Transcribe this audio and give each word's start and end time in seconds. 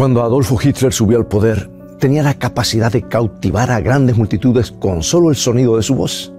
Cuando 0.00 0.22
Adolfo 0.22 0.56
Hitler 0.58 0.94
subió 0.94 1.18
al 1.18 1.26
poder, 1.26 1.68
tenía 1.98 2.22
la 2.22 2.32
capacidad 2.32 2.90
de 2.90 3.02
cautivar 3.02 3.70
a 3.70 3.82
grandes 3.82 4.16
multitudes 4.16 4.70
con 4.70 5.02
solo 5.02 5.28
el 5.28 5.36
sonido 5.36 5.76
de 5.76 5.82
su 5.82 5.94
voz. 5.94 6.32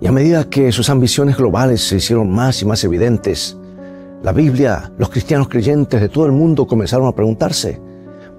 Y 0.00 0.06
a 0.06 0.12
medida 0.12 0.48
que 0.48 0.72
sus 0.72 0.88
ambiciones 0.88 1.36
globales 1.36 1.86
se 1.86 1.96
hicieron 1.96 2.30
más 2.30 2.62
y 2.62 2.64
más 2.64 2.82
evidentes, 2.82 3.58
la 4.22 4.32
Biblia, 4.32 4.90
los 4.96 5.10
cristianos 5.10 5.50
creyentes 5.50 6.00
de 6.00 6.08
todo 6.08 6.24
el 6.24 6.32
mundo 6.32 6.66
comenzaron 6.66 7.06
a 7.06 7.14
preguntarse, 7.14 7.78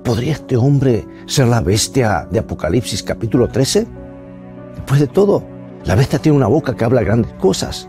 ¿podría 0.04 0.34
este 0.34 0.58
hombre 0.58 1.06
ser 1.28 1.48
la 1.48 1.62
bestia 1.62 2.28
de 2.32 2.40
Apocalipsis 2.40 3.04
capítulo 3.04 3.48
13? 3.48 3.86
Después 4.74 5.00
de 5.02 5.08
todo, 5.08 5.44
la 5.86 5.94
bestia 5.94 6.18
tiene 6.18 6.40
una 6.40 6.48
boca 6.48 6.76
que 6.76 6.84
habla 6.84 7.04
grandes 7.04 7.34
cosas, 7.34 7.88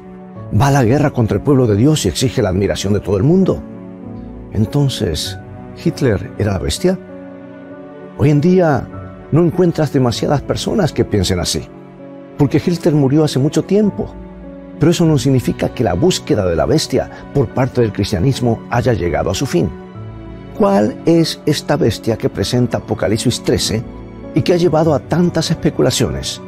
va 0.60 0.66
a 0.66 0.72
la 0.72 0.84
guerra 0.84 1.12
contra 1.12 1.38
el 1.38 1.42
pueblo 1.42 1.66
de 1.66 1.76
Dios 1.76 2.04
y 2.04 2.08
exige 2.08 2.42
la 2.42 2.50
admiración 2.50 2.92
de 2.92 3.00
todo 3.00 3.16
el 3.16 3.22
mundo. 3.22 3.62
Entonces, 4.52 5.38
¿Hitler 5.82 6.30
era 6.38 6.52
la 6.52 6.58
bestia? 6.58 6.98
Hoy 8.18 8.30
en 8.30 8.40
día 8.40 8.86
no 9.30 9.42
encuentras 9.42 9.92
demasiadas 9.92 10.42
personas 10.42 10.92
que 10.92 11.04
piensen 11.04 11.40
así, 11.40 11.66
porque 12.36 12.62
Hitler 12.64 12.94
murió 12.94 13.24
hace 13.24 13.38
mucho 13.38 13.64
tiempo. 13.64 14.14
Pero 14.78 14.90
eso 14.90 15.06
no 15.06 15.16
significa 15.16 15.68
que 15.68 15.84
la 15.84 15.94
búsqueda 15.94 16.44
de 16.44 16.56
la 16.56 16.66
bestia 16.66 17.08
por 17.32 17.48
parte 17.48 17.80
del 17.80 17.92
cristianismo 17.92 18.66
haya 18.70 18.92
llegado 18.92 19.30
a 19.30 19.34
su 19.34 19.46
fin. 19.46 19.70
¿Cuál 20.58 20.96
es 21.06 21.40
esta 21.46 21.76
bestia 21.76 22.18
que 22.18 22.28
presenta 22.28 22.78
Apocalipsis 22.78 23.42
13 23.42 23.82
y 24.34 24.42
que 24.42 24.52
ha 24.52 24.56
llevado 24.56 24.94
a 24.94 25.00
tantas 25.00 25.50
especulaciones, 25.50 26.40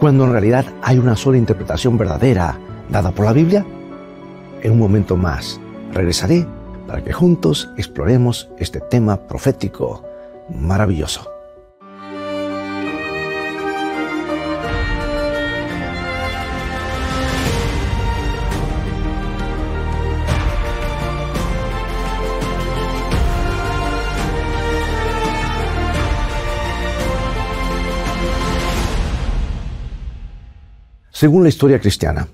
cuando 0.00 0.24
en 0.24 0.32
realidad 0.32 0.64
hay 0.82 0.98
una 0.98 1.16
sola 1.16 1.38
interpretación 1.38 1.96
verdadera 1.96 2.58
dada 2.90 3.10
por 3.12 3.26
la 3.26 3.32
Biblia? 3.32 3.64
En 4.62 4.72
un 4.72 4.78
momento 4.78 5.16
más 5.16 5.60
regresaré 5.92 6.46
para 6.86 7.02
que 7.02 7.12
juntos 7.12 7.68
exploremos 7.76 8.48
este 8.58 8.80
tema 8.80 9.26
profético 9.26 10.04
maravilloso. 10.48 11.30
Según 31.10 31.44
la 31.44 31.48
historia 31.48 31.80
cristiana, 31.80 32.28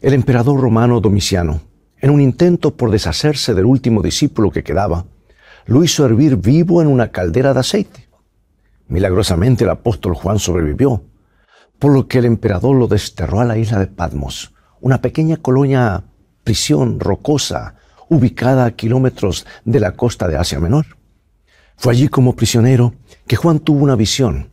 el 0.00 0.14
emperador 0.14 0.58
romano 0.58 1.00
Domiciano, 1.00 1.60
en 2.02 2.10
un 2.10 2.20
intento 2.20 2.76
por 2.76 2.90
deshacerse 2.90 3.54
del 3.54 3.64
último 3.64 4.02
discípulo 4.02 4.50
que 4.50 4.64
quedaba, 4.64 5.06
lo 5.66 5.84
hizo 5.84 6.04
hervir 6.04 6.36
vivo 6.36 6.82
en 6.82 6.88
una 6.88 7.12
caldera 7.12 7.54
de 7.54 7.60
aceite. 7.60 8.08
Milagrosamente 8.88 9.64
el 9.64 9.70
apóstol 9.70 10.14
Juan 10.14 10.40
sobrevivió, 10.40 11.04
por 11.78 11.92
lo 11.94 12.08
que 12.08 12.18
el 12.18 12.24
emperador 12.24 12.76
lo 12.76 12.88
desterró 12.88 13.40
a 13.40 13.44
la 13.44 13.56
isla 13.56 13.78
de 13.78 13.86
Patmos, 13.86 14.52
una 14.80 15.00
pequeña 15.00 15.36
colonia 15.36 16.02
prisión 16.42 16.98
rocosa 16.98 17.76
ubicada 18.08 18.64
a 18.64 18.72
kilómetros 18.72 19.46
de 19.64 19.78
la 19.78 19.92
costa 19.92 20.26
de 20.26 20.36
Asia 20.36 20.58
Menor. 20.58 20.86
Fue 21.76 21.92
allí 21.92 22.08
como 22.08 22.34
prisionero 22.34 22.94
que 23.28 23.36
Juan 23.36 23.60
tuvo 23.60 23.84
una 23.84 23.94
visión 23.94 24.50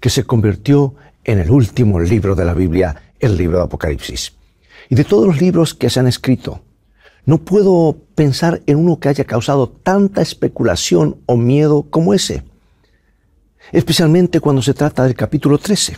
que 0.00 0.10
se 0.10 0.24
convirtió 0.24 0.94
en 1.24 1.38
el 1.38 1.50
último 1.50 1.98
libro 1.98 2.34
de 2.34 2.44
la 2.44 2.54
Biblia, 2.54 3.14
el 3.18 3.38
libro 3.38 3.56
de 3.56 3.64
Apocalipsis. 3.64 4.34
Y 4.90 4.94
de 4.94 5.04
todos 5.04 5.26
los 5.26 5.40
libros 5.40 5.74
que 5.74 5.88
se 5.88 6.00
han 6.00 6.06
escrito, 6.06 6.62
no 7.30 7.38
puedo 7.38 7.96
pensar 8.16 8.60
en 8.66 8.76
uno 8.76 8.98
que 8.98 9.08
haya 9.08 9.22
causado 9.22 9.68
tanta 9.68 10.20
especulación 10.20 11.20
o 11.26 11.36
miedo 11.36 11.86
como 11.88 12.12
ese, 12.12 12.42
especialmente 13.70 14.40
cuando 14.40 14.62
se 14.62 14.74
trata 14.74 15.04
del 15.04 15.14
capítulo 15.14 15.56
13. 15.58 15.96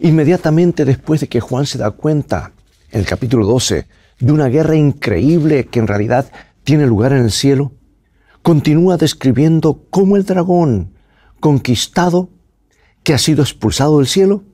Inmediatamente 0.00 0.84
después 0.84 1.22
de 1.22 1.28
que 1.28 1.40
Juan 1.40 1.64
se 1.64 1.78
da 1.78 1.92
cuenta, 1.92 2.52
en 2.90 3.00
el 3.00 3.06
capítulo 3.06 3.46
12, 3.46 3.86
de 4.20 4.32
una 4.32 4.48
guerra 4.48 4.76
increíble 4.76 5.64
que 5.64 5.78
en 5.78 5.86
realidad 5.86 6.30
tiene 6.62 6.86
lugar 6.86 7.12
en 7.12 7.24
el 7.24 7.32
cielo, 7.32 7.72
continúa 8.42 8.98
describiendo 8.98 9.86
cómo 9.88 10.18
el 10.18 10.26
dragón, 10.26 10.92
conquistado, 11.40 12.28
que 13.02 13.14
ha 13.14 13.18
sido 13.18 13.42
expulsado 13.42 13.96
del 13.96 14.06
cielo, 14.06 14.44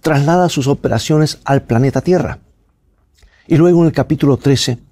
traslada 0.00 0.48
sus 0.48 0.68
operaciones 0.68 1.40
al 1.44 1.64
planeta 1.64 2.02
Tierra. 2.02 2.38
Y 3.48 3.56
luego 3.56 3.80
en 3.80 3.86
el 3.86 3.92
capítulo 3.92 4.36
13 4.36 4.83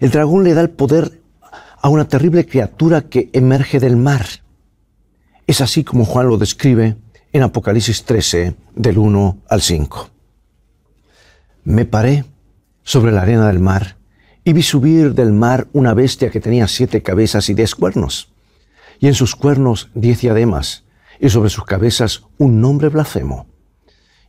el 0.00 0.10
dragón 0.10 0.44
le 0.44 0.54
da 0.54 0.60
el 0.60 0.70
poder 0.70 1.20
a 1.80 1.88
una 1.88 2.08
terrible 2.08 2.46
criatura 2.46 3.02
que 3.02 3.30
emerge 3.32 3.80
del 3.80 3.96
mar. 3.96 4.26
Es 5.46 5.60
así 5.60 5.84
como 5.84 6.04
Juan 6.04 6.28
lo 6.28 6.38
describe 6.38 6.96
en 7.32 7.42
Apocalipsis 7.42 8.04
13, 8.04 8.56
del 8.74 8.98
1 8.98 9.38
al 9.48 9.62
5. 9.62 10.10
Me 11.64 11.84
paré 11.84 12.24
sobre 12.82 13.12
la 13.12 13.22
arena 13.22 13.46
del 13.48 13.60
mar 13.60 13.96
y 14.44 14.52
vi 14.52 14.62
subir 14.62 15.14
del 15.14 15.32
mar 15.32 15.66
una 15.72 15.92
bestia 15.92 16.30
que 16.30 16.40
tenía 16.40 16.68
siete 16.68 17.02
cabezas 17.02 17.48
y 17.48 17.54
diez 17.54 17.74
cuernos, 17.74 18.32
y 19.00 19.08
en 19.08 19.14
sus 19.14 19.34
cuernos 19.34 19.90
diez 19.94 20.20
diademas, 20.20 20.84
y 21.18 21.30
sobre 21.30 21.50
sus 21.50 21.64
cabezas 21.64 22.22
un 22.38 22.60
nombre 22.60 22.88
blasfemo. 22.88 23.46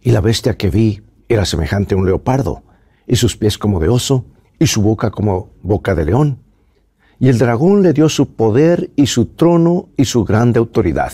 Y 0.02 0.12
la 0.12 0.22
bestia 0.22 0.58
que 0.58 0.70
vi 0.70 1.04
era 1.30 1.46
semejante 1.46 1.94
a 1.94 1.98
un 1.98 2.06
leopardo, 2.06 2.64
y 3.06 3.18
sus 3.18 3.38
pies 3.38 3.60
como 3.60 3.80
de 3.80 3.90
oso, 3.90 4.26
y 4.60 4.68
su 4.68 4.82
boca 4.82 5.12
como 5.12 5.52
boca 5.62 5.96
de 5.96 6.06
león. 6.06 6.40
Y 7.20 7.30
el 7.30 7.38
dragón 7.38 7.82
le 7.82 7.94
dio 7.94 8.10
su 8.10 8.36
poder 8.36 8.92
y 8.96 9.08
su 9.08 9.26
trono 9.26 9.90
y 9.98 10.06
su 10.06 10.24
grande 10.24 10.60
autoridad. 10.60 11.14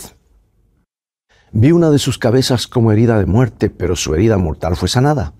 Vi 1.52 1.72
una 1.72 1.90
de 1.90 1.98
sus 1.98 2.18
cabezas 2.18 2.66
como 2.66 2.92
herida 2.92 3.18
de 3.18 3.26
muerte, 3.26 3.70
pero 3.70 3.96
su 3.96 4.14
herida 4.14 4.36
mortal 4.36 4.76
fue 4.76 4.88
sanada. 4.88 5.34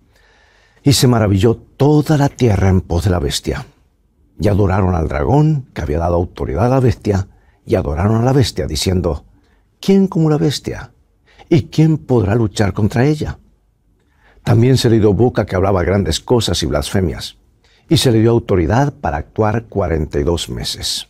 Y 0.83 0.93
se 0.93 1.09
maravilló 1.09 1.57
toda 1.57 2.17
la 2.17 2.29
tierra 2.29 2.69
en 2.69 2.81
pos 2.81 3.05
de 3.05 3.11
la 3.11 3.19
bestia. 3.19 3.67
Y 4.39 4.49
adoraron 4.49 4.95
al 4.95 5.09
dragón, 5.09 5.67
que 5.75 5.83
había 5.83 5.99
dado 5.99 6.15
autoridad 6.15 6.67
a 6.67 6.69
la 6.69 6.81
bestia, 6.81 7.29
y 7.67 7.75
adoraron 7.75 8.17
a 8.17 8.25
la 8.25 8.33
bestia, 8.33 8.67
diciendo, 8.67 9.25
¿quién 9.81 10.07
como 10.07 10.31
la 10.31 10.39
bestia? 10.39 10.93
¿Y 11.49 11.65
quién 11.65 11.99
podrá 11.99 12.35
luchar 12.35 12.73
contra 12.73 13.05
ella? 13.07 13.39
También 14.45 14.77
se 14.77 14.91
le 14.91 15.01
dio 15.01 15.15
boca 15.15 15.47
que 15.47 15.57
hablaba 15.57 15.83
grandes 15.83 16.21
cosas 16.21 16.63
y 16.63 16.67
blasfemias 16.67 17.39
y 17.89 17.97
se 17.97 18.11
le 18.13 18.21
dio 18.21 18.31
autoridad 18.31 18.93
para 18.93 19.19
actuar 19.19 19.65
42 19.65 20.49
meses. 20.51 21.09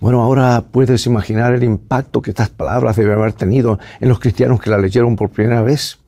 Bueno, 0.00 0.22
ahora 0.22 0.64
puedes 0.70 1.06
imaginar 1.06 1.54
el 1.54 1.64
impacto 1.64 2.22
que 2.22 2.30
estas 2.30 2.50
palabras 2.50 2.96
deben 2.96 3.18
haber 3.18 3.32
tenido 3.32 3.78
en 4.00 4.08
los 4.08 4.20
cristianos 4.20 4.60
que 4.60 4.70
la 4.70 4.78
leyeron 4.78 5.16
por 5.16 5.30
primera 5.30 5.62
vez, 5.62 5.98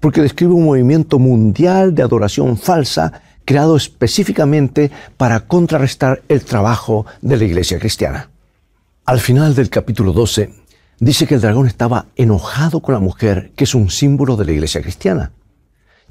porque 0.00 0.22
describe 0.22 0.54
un 0.54 0.64
movimiento 0.64 1.18
mundial 1.18 1.94
de 1.94 2.02
adoración 2.02 2.56
falsa 2.56 3.22
creado 3.44 3.76
específicamente 3.76 4.90
para 5.16 5.40
contrarrestar 5.40 6.22
el 6.28 6.44
trabajo 6.44 7.06
de 7.20 7.36
la 7.36 7.44
iglesia 7.44 7.78
cristiana. 7.78 8.30
Al 9.04 9.20
final 9.20 9.54
del 9.54 9.70
capítulo 9.70 10.12
12, 10.12 10.50
dice 11.00 11.26
que 11.26 11.34
el 11.34 11.40
dragón 11.40 11.66
estaba 11.66 12.06
enojado 12.16 12.80
con 12.80 12.94
la 12.94 13.00
mujer, 13.00 13.52
que 13.56 13.64
es 13.64 13.74
un 13.74 13.90
símbolo 13.90 14.36
de 14.36 14.44
la 14.44 14.52
iglesia 14.52 14.82
cristiana. 14.82 15.32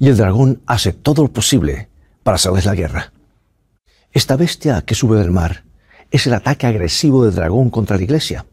Y 0.00 0.08
el 0.08 0.16
dragón 0.16 0.62
hace 0.66 0.92
todo 0.92 1.22
lo 1.22 1.28
posible 1.28 1.87
para 2.28 2.62
la 2.62 2.74
guerra. 2.74 3.10
Esta 4.12 4.36
bestia 4.36 4.82
que 4.82 4.94
sube 4.94 5.16
del 5.16 5.30
mar 5.30 5.64
es 6.10 6.26
el 6.26 6.34
ataque 6.34 6.66
agresivo 6.66 7.24
del 7.24 7.34
dragón 7.34 7.70
contra 7.70 7.96
la 7.96 8.02
iglesia. 8.02 8.44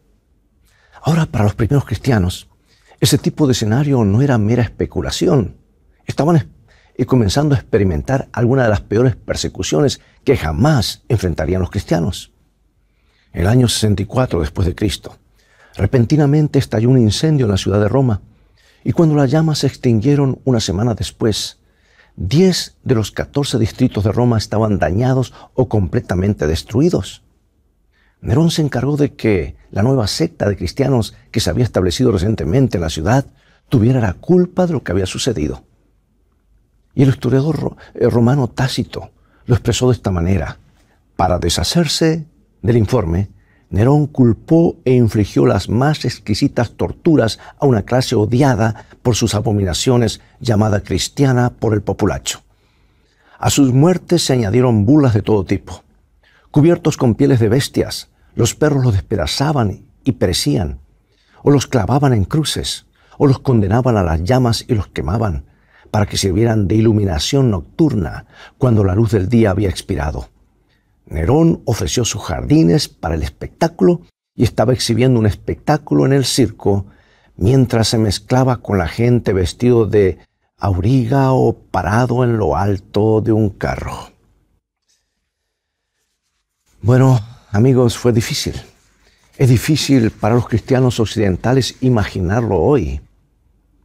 Ahora, 1.02 1.26
para 1.26 1.44
los 1.44 1.54
primeros 1.54 1.84
cristianos, 1.84 2.48
ese 3.00 3.18
tipo 3.18 3.46
de 3.46 3.52
escenario 3.52 4.02
no 4.02 4.22
era 4.22 4.38
mera 4.38 4.62
especulación. 4.62 5.56
Estaban 6.06 6.50
comenzando 7.04 7.54
a 7.54 7.58
experimentar 7.58 8.30
alguna 8.32 8.62
de 8.62 8.70
las 8.70 8.80
peores 8.80 9.14
persecuciones 9.14 10.00
que 10.24 10.38
jamás 10.38 11.02
enfrentarían 11.10 11.60
los 11.60 11.70
cristianos. 11.70 12.32
El 13.34 13.46
año 13.46 13.68
64 13.68 14.40
después 14.40 14.66
de 14.66 14.74
Cristo, 14.74 15.18
repentinamente 15.74 16.58
estalló 16.58 16.88
un 16.88 16.98
incendio 16.98 17.44
en 17.44 17.52
la 17.52 17.58
ciudad 17.58 17.80
de 17.80 17.88
Roma, 17.88 18.22
y 18.84 18.92
cuando 18.92 19.16
las 19.16 19.30
llamas 19.30 19.58
se 19.58 19.66
extinguieron 19.66 20.40
una 20.44 20.60
semana 20.60 20.94
después, 20.94 21.58
Diez 22.16 22.76
de 22.82 22.94
los 22.94 23.12
catorce 23.12 23.58
distritos 23.58 24.02
de 24.02 24.10
Roma 24.10 24.38
estaban 24.38 24.78
dañados 24.78 25.34
o 25.52 25.68
completamente 25.68 26.46
destruidos. 26.46 27.22
Nerón 28.22 28.50
se 28.50 28.62
encargó 28.62 28.96
de 28.96 29.14
que 29.14 29.56
la 29.70 29.82
nueva 29.82 30.06
secta 30.06 30.48
de 30.48 30.56
cristianos 30.56 31.14
que 31.30 31.40
se 31.40 31.50
había 31.50 31.64
establecido 31.64 32.10
recientemente 32.12 32.78
en 32.78 32.82
la 32.82 32.90
ciudad 32.90 33.26
tuviera 33.68 34.00
la 34.00 34.14
culpa 34.14 34.66
de 34.66 34.72
lo 34.72 34.82
que 34.82 34.92
había 34.92 35.04
sucedido. 35.04 35.64
Y 36.94 37.02
el 37.02 37.10
historiador 37.10 37.76
eh, 37.94 38.08
romano 38.08 38.48
Tácito 38.48 39.10
lo 39.44 39.54
expresó 39.54 39.88
de 39.88 39.96
esta 39.96 40.10
manera. 40.10 40.58
Para 41.16 41.38
deshacerse 41.38 42.26
del 42.62 42.78
informe, 42.78 43.28
Nerón 43.68 44.06
culpó 44.06 44.76
e 44.84 44.92
infligió 44.92 45.44
las 45.44 45.68
más 45.68 46.04
exquisitas 46.04 46.72
torturas 46.72 47.38
a 47.58 47.66
una 47.66 47.82
clase 47.82 48.14
odiada 48.14 48.86
por 49.02 49.16
sus 49.16 49.34
abominaciones 49.34 50.20
llamada 50.40 50.80
cristiana 50.80 51.50
por 51.50 51.74
el 51.74 51.82
populacho. 51.82 52.42
A 53.38 53.50
sus 53.50 53.72
muertes 53.72 54.24
se 54.24 54.32
añadieron 54.32 54.86
burlas 54.86 55.14
de 55.14 55.22
todo 55.22 55.44
tipo. 55.44 55.82
Cubiertos 56.50 56.96
con 56.96 57.16
pieles 57.16 57.40
de 57.40 57.48
bestias, 57.48 58.08
los 58.34 58.54
perros 58.54 58.84
los 58.84 58.94
despedazaban 58.94 59.86
y 60.04 60.12
perecían, 60.12 60.78
o 61.42 61.50
los 61.50 61.66
clavaban 61.66 62.12
en 62.12 62.24
cruces, 62.24 62.86
o 63.18 63.26
los 63.26 63.40
condenaban 63.40 63.96
a 63.96 64.02
las 64.02 64.22
llamas 64.22 64.64
y 64.68 64.74
los 64.74 64.88
quemaban, 64.88 65.44
para 65.90 66.06
que 66.06 66.16
sirvieran 66.16 66.68
de 66.68 66.76
iluminación 66.76 67.50
nocturna 67.50 68.26
cuando 68.58 68.84
la 68.84 68.94
luz 68.94 69.10
del 69.12 69.28
día 69.28 69.50
había 69.50 69.68
expirado. 69.68 70.28
Nerón 71.06 71.62
ofreció 71.64 72.04
sus 72.04 72.22
jardines 72.22 72.88
para 72.88 73.14
el 73.14 73.22
espectáculo 73.22 74.02
y 74.34 74.44
estaba 74.44 74.72
exhibiendo 74.72 75.18
un 75.18 75.26
espectáculo 75.26 76.04
en 76.04 76.12
el 76.12 76.24
circo 76.24 76.86
mientras 77.36 77.88
se 77.88 77.98
mezclaba 77.98 78.58
con 78.58 78.78
la 78.78 78.88
gente 78.88 79.32
vestido 79.32 79.86
de 79.86 80.18
auriga 80.58 81.32
o 81.32 81.56
parado 81.56 82.24
en 82.24 82.38
lo 82.38 82.56
alto 82.56 83.20
de 83.20 83.32
un 83.32 83.50
carro. 83.50 84.10
Bueno, 86.82 87.20
amigos, 87.50 87.96
fue 87.96 88.12
difícil. 88.12 88.54
Es 89.38 89.48
difícil 89.48 90.10
para 90.10 90.34
los 90.34 90.48
cristianos 90.48 90.98
occidentales 90.98 91.76
imaginarlo 91.80 92.58
hoy. 92.58 93.00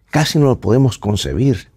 Casi 0.10 0.40
no 0.40 0.46
lo 0.46 0.60
podemos 0.60 0.98
concebir. 0.98 1.71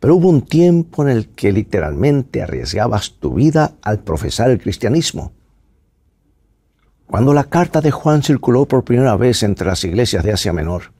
Pero 0.00 0.16
hubo 0.16 0.28
un 0.28 0.42
tiempo 0.42 1.02
en 1.02 1.08
el 1.08 1.28
que 1.28 1.52
literalmente 1.52 2.42
arriesgabas 2.42 3.14
tu 3.18 3.34
vida 3.34 3.74
al 3.82 4.00
profesar 4.00 4.50
el 4.50 4.60
cristianismo. 4.60 5.32
Cuando 7.06 7.32
la 7.32 7.44
carta 7.44 7.80
de 7.80 7.90
Juan 7.90 8.22
circuló 8.22 8.66
por 8.66 8.84
primera 8.84 9.16
vez 9.16 9.42
entre 9.42 9.66
las 9.66 9.84
iglesias 9.84 10.24
de 10.24 10.32
Asia 10.32 10.52
Menor, 10.52 10.92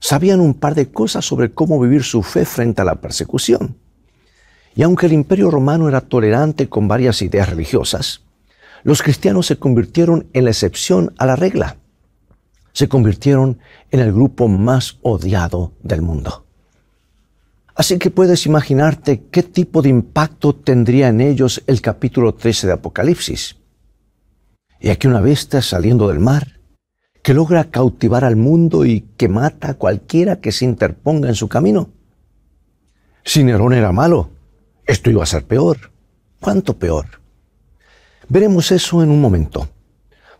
sabían 0.00 0.40
un 0.40 0.54
par 0.54 0.74
de 0.74 0.90
cosas 0.90 1.24
sobre 1.24 1.52
cómo 1.52 1.80
vivir 1.80 2.02
su 2.02 2.22
fe 2.22 2.44
frente 2.44 2.82
a 2.82 2.84
la 2.84 2.96
persecución. 2.96 3.76
Y 4.74 4.82
aunque 4.82 5.06
el 5.06 5.12
imperio 5.12 5.50
romano 5.50 5.88
era 5.88 6.00
tolerante 6.00 6.68
con 6.68 6.88
varias 6.88 7.22
ideas 7.22 7.48
religiosas, 7.48 8.22
los 8.82 9.02
cristianos 9.02 9.46
se 9.46 9.58
convirtieron 9.58 10.28
en 10.32 10.44
la 10.44 10.50
excepción 10.50 11.14
a 11.18 11.26
la 11.26 11.36
regla. 11.36 11.78
Se 12.72 12.88
convirtieron 12.88 13.58
en 13.90 14.00
el 14.00 14.12
grupo 14.12 14.48
más 14.48 14.98
odiado 15.02 15.72
del 15.82 16.02
mundo. 16.02 16.47
Así 17.78 17.96
que 17.96 18.10
puedes 18.10 18.44
imaginarte 18.44 19.22
qué 19.30 19.44
tipo 19.44 19.82
de 19.82 19.88
impacto 19.88 20.52
tendría 20.52 21.10
en 21.10 21.20
ellos 21.20 21.62
el 21.68 21.80
capítulo 21.80 22.34
13 22.34 22.66
de 22.66 22.72
Apocalipsis. 22.72 23.54
Y 24.80 24.88
aquí 24.88 25.06
una 25.06 25.20
bestia 25.20 25.62
saliendo 25.62 26.08
del 26.08 26.18
mar, 26.18 26.58
que 27.22 27.34
logra 27.34 27.70
cautivar 27.70 28.24
al 28.24 28.34
mundo 28.34 28.84
y 28.84 29.02
que 29.16 29.28
mata 29.28 29.70
a 29.70 29.74
cualquiera 29.74 30.40
que 30.40 30.50
se 30.50 30.64
interponga 30.64 31.28
en 31.28 31.36
su 31.36 31.46
camino. 31.48 31.90
Si 33.24 33.44
Nerón 33.44 33.72
era 33.72 33.92
malo, 33.92 34.30
esto 34.84 35.08
iba 35.10 35.22
a 35.22 35.26
ser 35.26 35.44
peor. 35.44 35.92
¿Cuánto 36.40 36.76
peor? 36.76 37.06
Veremos 38.28 38.72
eso 38.72 39.04
en 39.04 39.10
un 39.10 39.20
momento, 39.20 39.68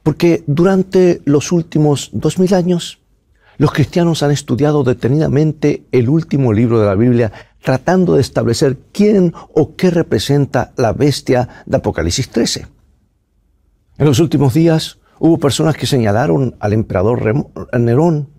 porque 0.02 0.42
durante 0.48 1.22
los 1.24 1.52
últimos 1.52 2.10
dos 2.12 2.40
mil 2.40 2.52
años, 2.52 2.98
los 3.58 3.72
cristianos 3.72 4.22
han 4.22 4.30
estudiado 4.30 4.84
detenidamente 4.84 5.84
el 5.92 6.08
último 6.08 6.52
libro 6.52 6.80
de 6.80 6.86
la 6.86 6.94
Biblia, 6.94 7.32
tratando 7.62 8.14
de 8.14 8.22
establecer 8.22 8.78
quién 8.92 9.34
o 9.54 9.76
qué 9.76 9.90
representa 9.90 10.72
la 10.76 10.92
bestia 10.92 11.48
de 11.66 11.76
Apocalipsis 11.76 12.30
13. 12.30 12.66
En 13.98 14.06
los 14.06 14.20
últimos 14.20 14.54
días 14.54 14.98
hubo 15.18 15.38
personas 15.38 15.76
que 15.76 15.86
señalaron 15.86 16.56
al 16.60 16.72
emperador 16.72 17.34
Nerón, 17.78 18.30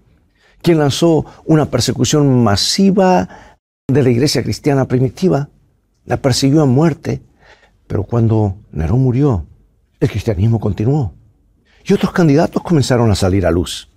quien 0.62 0.80
lanzó 0.80 1.26
una 1.46 1.66
persecución 1.66 2.44
masiva 2.44 3.58
de 3.88 4.04
la 4.04 4.10
iglesia 4.10 4.42
cristiana 4.42 4.88
primitiva, 4.88 5.50
la 6.06 6.18
persiguió 6.18 6.64
a 6.64 6.66
muerte 6.66 7.22
pero 7.90 8.04
cuando 8.04 8.56
Nerón 8.72 9.02
murió, 9.02 9.48
el 10.00 10.10
cristianismo 10.12 10.60
continuó. 10.60 11.16
Y 11.84 11.92
otros 11.94 12.12
candidatos 12.12 12.62
comenzaron 12.62 13.10
a 13.10 13.16
salir 13.16 13.48
a 13.48 13.52
luz. 13.52 13.89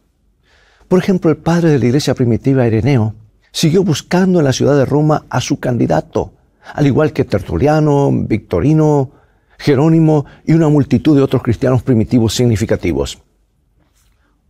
Por 0.93 0.99
ejemplo, 0.99 1.31
el 1.31 1.39
padre 1.39 1.71
de 1.71 1.79
la 1.79 1.87
iglesia 1.87 2.13
primitiva, 2.13 2.67
Ireneo, 2.67 3.15
siguió 3.51 3.83
buscando 3.83 4.41
en 4.41 4.45
la 4.45 4.53
ciudad 4.53 4.77
de 4.77 4.85
Roma 4.85 5.25
a 5.31 5.41
su 5.41 5.59
candidato, 5.59 6.35
al 6.75 6.87
igual 6.87 7.15
que 7.15 7.25
Tertuliano, 7.25 8.11
Victorino, 8.13 9.11
Jerónimo 9.57 10.27
y 10.45 10.53
una 10.53 10.69
multitud 10.69 11.17
de 11.17 11.23
otros 11.23 11.43
cristianos 11.43 11.83
primitivos 11.83 12.35
significativos. 12.35 13.23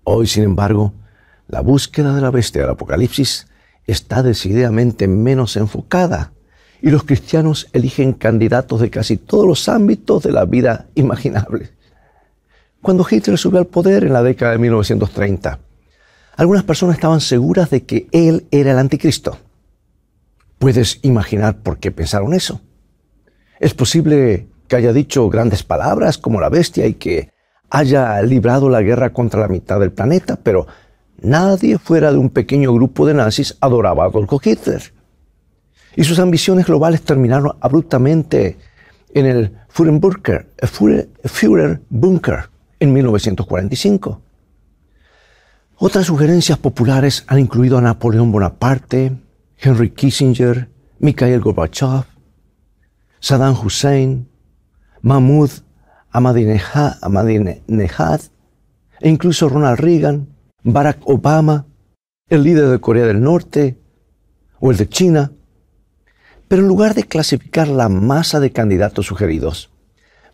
Hoy, 0.02 0.26
sin 0.26 0.42
embargo, 0.42 0.92
la 1.46 1.60
búsqueda 1.60 2.12
de 2.12 2.20
la 2.20 2.32
bestia 2.32 2.62
del 2.62 2.72
Apocalipsis 2.72 3.46
está 3.86 4.24
decididamente 4.24 5.06
menos 5.06 5.56
enfocada 5.56 6.32
y 6.80 6.90
los 6.90 7.04
cristianos 7.04 7.68
eligen 7.72 8.14
candidatos 8.14 8.80
de 8.80 8.90
casi 8.90 9.16
todos 9.16 9.46
los 9.46 9.68
ámbitos 9.68 10.24
de 10.24 10.32
la 10.32 10.44
vida 10.44 10.88
imaginable. 10.96 11.70
Cuando 12.80 13.06
Hitler 13.08 13.38
subió 13.38 13.60
al 13.60 13.68
poder 13.68 14.02
en 14.02 14.12
la 14.12 14.24
década 14.24 14.50
de 14.50 14.58
1930, 14.58 15.60
algunas 16.37 16.64
personas 16.64 16.96
estaban 16.96 17.20
seguras 17.20 17.70
de 17.70 17.84
que 17.84 18.08
él 18.12 18.46
era 18.50 18.73
el 18.73 18.79
anticristo. 18.79 19.38
¿Puedes 20.58 21.00
imaginar 21.02 21.58
por 21.58 21.79
qué 21.79 21.90
pensaron 21.90 22.34
eso? 22.34 22.61
Es 23.61 23.75
posible 23.75 24.46
que 24.69 24.76
haya 24.76 24.93
dicho 24.93 25.29
grandes 25.29 25.62
palabras 25.62 26.19
como 26.19 26.40
la 26.40 26.49
bestia 26.49 26.87
y 26.87 26.94
que 26.94 27.31
haya 27.70 28.20
librado 28.23 28.69
la 28.69 28.82
guerra 28.82 29.12
contra 29.12 29.40
la 29.40 29.49
mitad 29.49 29.81
del 29.81 29.93
planeta, 29.93 30.37
pero 30.37 30.67
nadie 31.20 31.79
fuera 31.79 32.12
de 32.12 32.19
un 32.19 32.31
pequeño 32.31 32.73
grupo 32.73 33.06
de 33.06 33.14
nazis 33.14 33.56
adoraba 33.61 34.05
a 34.05 34.06
Adolf 34.08 34.31
Hitler 34.44 34.93
y 35.96 36.05
sus 36.05 36.19
ambiciones 36.19 36.67
globales 36.67 37.02
terminaron 37.02 37.56
abruptamente 37.61 38.58
en 39.14 39.26
el 39.26 39.52
Führerbunker 39.69 40.49
en 42.81 42.93
1945. 42.93 44.20
Otras 45.84 46.06
sugerencias 46.06 46.58
populares 46.58 47.25
han 47.26 47.40
incluido 47.40 47.76
a 47.76 47.81
Napoleón 47.81 48.31
Bonaparte, 48.31 49.19
Henry 49.58 49.90
Kissinger, 49.90 50.70
Mikhail 51.00 51.40
Gorbachev, 51.40 52.05
Saddam 53.19 53.56
Hussein, 53.58 54.29
Mahmoud 55.00 55.50
Ahmadinejad 56.12 57.00
e 59.00 59.08
incluso 59.08 59.49
Ronald 59.49 59.81
Reagan, 59.81 60.29
Barack 60.62 61.00
Obama, 61.05 61.67
el 62.29 62.44
líder 62.44 62.69
de 62.69 62.79
Corea 62.79 63.06
del 63.06 63.20
Norte 63.20 63.81
o 64.61 64.70
el 64.70 64.76
de 64.76 64.88
China, 64.88 65.32
pero 66.46 66.62
en 66.62 66.69
lugar 66.69 66.94
de 66.94 67.08
clasificar 67.08 67.67
la 67.67 67.88
masa 67.88 68.38
de 68.38 68.52
candidatos 68.52 69.06
sugeridos, 69.06 69.73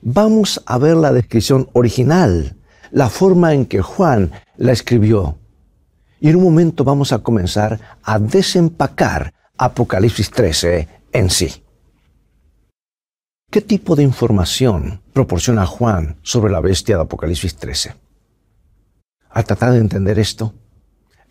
vamos 0.03 0.63
a 0.67 0.77
ver 0.77 0.99
la 0.99 1.15
descripción 1.15 1.71
original, 1.73 2.58
la 2.91 3.09
forma 3.09 3.55
en 3.55 3.67
que 3.67 3.83
Juan 3.83 4.33
la 4.57 4.73
escribió. 4.73 5.39
Y 6.21 6.31
en 6.31 6.37
un 6.37 6.43
momento 6.43 6.85
vamos 6.85 7.13
a 7.13 7.19
comenzar 7.19 7.79
a 8.03 8.19
desempacar 8.19 9.33
Apocalipsis 9.57 10.31
13 10.31 10.89
en 11.13 11.31
sí. 11.31 11.63
¿Qué 13.51 13.61
tipo 13.61 13.97
de 13.97 14.03
información 14.03 15.01
proporciona 15.13 15.65
Juan 15.65 16.19
sobre 16.23 16.53
la 16.53 16.61
bestia 16.61 16.97
de 16.97 17.03
Apocalipsis 17.03 17.57
13? 17.57 17.95
Al 19.31 19.45
tratar 19.45 19.73
de 19.73 19.79
entender 19.79 20.19
esto, 20.19 20.55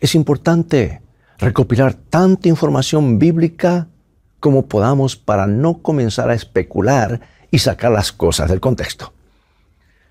es 0.00 0.14
importante 0.14 1.02
recopilar 1.38 1.94
tanta 1.94 2.48
información 2.48 3.18
bíblica 3.18 3.88
como 4.40 4.66
podamos 4.66 5.16
para 5.16 5.46
no 5.46 5.78
comenzar 5.78 6.30
a 6.30 6.34
especular 6.34 7.20
y 7.50 7.58
sacar 7.58 7.92
las 7.92 8.12
cosas 8.12 8.50
del 8.50 8.60
contexto. 8.60 9.12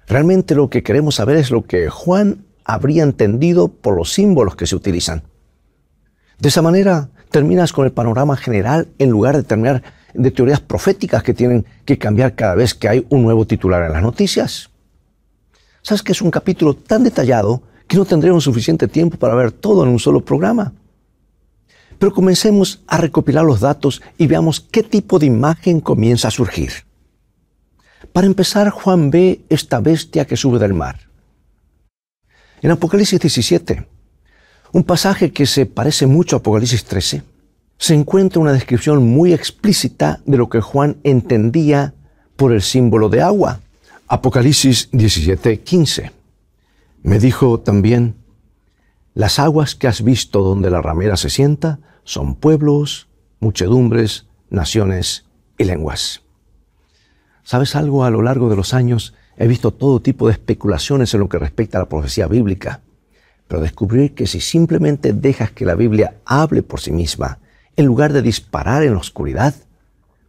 Realmente 0.08 0.56
lo 0.56 0.70
que 0.70 0.84
queremos 0.84 1.16
saber 1.16 1.36
es 1.36 1.52
lo 1.52 1.66
que 1.66 1.90
Juan 1.90 2.46
habría 2.64 3.04
entendido 3.04 3.68
por 3.68 3.96
los 3.96 4.14
símbolos 4.14 4.56
que 4.56 4.66
se 4.66 4.76
utilizan. 4.76 5.24
De 6.40 6.48
esa 6.50 6.62
manera 6.62 7.10
terminas 7.30 7.74
con 7.74 7.86
el 7.86 7.92
panorama 7.92 8.38
general 8.38 8.88
en 9.00 9.10
lugar 9.10 9.36
de 9.36 9.44
terminar 9.44 9.84
de 10.14 10.32
teorías 10.32 10.62
proféticas 10.62 11.24
que 11.24 11.34
tienen 11.34 11.66
que 11.84 11.98
cambiar 11.98 12.36
cada 12.36 12.56
vez 12.56 12.74
que 12.74 12.88
hay 12.88 13.06
un 13.10 13.22
nuevo 13.24 13.46
titular 13.46 13.84
en 13.84 13.92
las 13.92 14.02
noticias. 14.02 14.70
Sabes 15.82 16.02
que 16.02 16.14
es 16.14 16.22
un 16.22 16.32
capítulo 16.32 16.74
tan 16.74 17.04
detallado 17.04 17.62
que 17.88 17.98
no 17.98 18.06
tendremos 18.06 18.46
suficiente 18.46 18.88
tiempo 18.88 19.18
para 19.18 19.36
ver 19.36 19.52
todo 19.52 19.84
en 19.84 19.90
un 19.90 20.00
solo 20.00 20.24
programa. 20.24 20.74
Pero 22.00 22.14
comencemos 22.14 22.84
a 22.88 22.98
recopilar 22.98 23.44
los 23.44 23.60
datos 23.60 24.02
y 24.18 24.28
veamos 24.28 24.62
qué 24.62 24.84
tipo 24.84 25.20
de 25.20 25.26
imagen 25.26 25.82
comienza 25.82 26.30
a 26.30 26.32
surgir. 26.32 26.87
Para 28.14 28.28
empezar, 28.28 28.70
Juan 28.70 29.10
ve 29.10 29.42
esta 29.50 29.80
bestia 29.80 30.26
que 30.26 30.38
sube 30.38 30.60
del 30.60 30.74
mar. 30.74 31.00
En 32.62 32.72
Apocalipsis 32.72 33.20
17, 33.20 33.88
un 34.74 34.84
pasaje 34.84 35.32
que 35.32 35.46
se 35.46 35.66
parece 35.66 36.08
mucho 36.08 36.36
a 36.36 36.40
Apocalipsis 36.40 36.84
13, 36.86 37.24
se 37.78 37.94
encuentra 37.94 38.42
una 38.42 38.54
descripción 38.54 39.08
muy 39.08 39.34
explícita 39.34 40.20
de 40.26 40.38
lo 40.38 40.50
que 40.50 40.62
Juan 40.62 40.98
entendía 41.04 41.94
por 42.36 42.52
el 42.52 42.62
símbolo 42.62 43.10
de 43.10 43.22
agua. 43.22 43.60
Apocalipsis 44.08 44.90
17, 44.92 45.62
15. 45.62 46.12
Me 47.04 47.20
dijo 47.20 47.60
también, 47.60 48.16
las 49.14 49.40
aguas 49.40 49.76
que 49.76 49.88
has 49.88 50.04
visto 50.04 50.42
donde 50.42 50.70
la 50.70 50.82
ramera 50.82 51.18
se 51.18 51.30
sienta 51.30 51.80
son 52.04 52.36
pueblos, 52.36 53.08
muchedumbres, 53.40 54.26
naciones 54.50 55.26
y 55.58 55.66
lenguas. 55.66 56.22
¿Sabes 57.48 57.78
algo? 57.78 58.04
A 58.04 58.10
lo 58.10 58.22
largo 58.22 58.50
de 58.50 58.58
los 58.58 58.74
años 58.74 59.14
he 59.38 59.48
visto 59.48 59.72
todo 59.72 60.02
tipo 60.02 60.28
de 60.28 60.34
especulaciones 60.34 61.14
en 61.14 61.22
lo 61.22 61.30
que 61.30 61.40
respecta 61.40 61.78
a 61.78 61.82
la 61.84 61.88
profecía 61.88 62.28
bíblica. 62.28 62.82
pero 63.48 63.62
descubrir 63.62 64.14
que 64.14 64.28
si 64.28 64.42
simplemente 64.42 65.14
dejas 65.14 65.52
que 65.52 65.64
la 65.64 65.76
Biblia 65.76 66.16
hable 66.26 66.62
por 66.62 66.82
sí 66.82 66.92
misma, 66.92 67.40
en 67.78 67.86
lugar 67.86 68.12
de 68.12 68.22
disparar 68.22 68.84
en 68.84 68.92
la 68.92 69.00
oscuridad, 69.00 69.56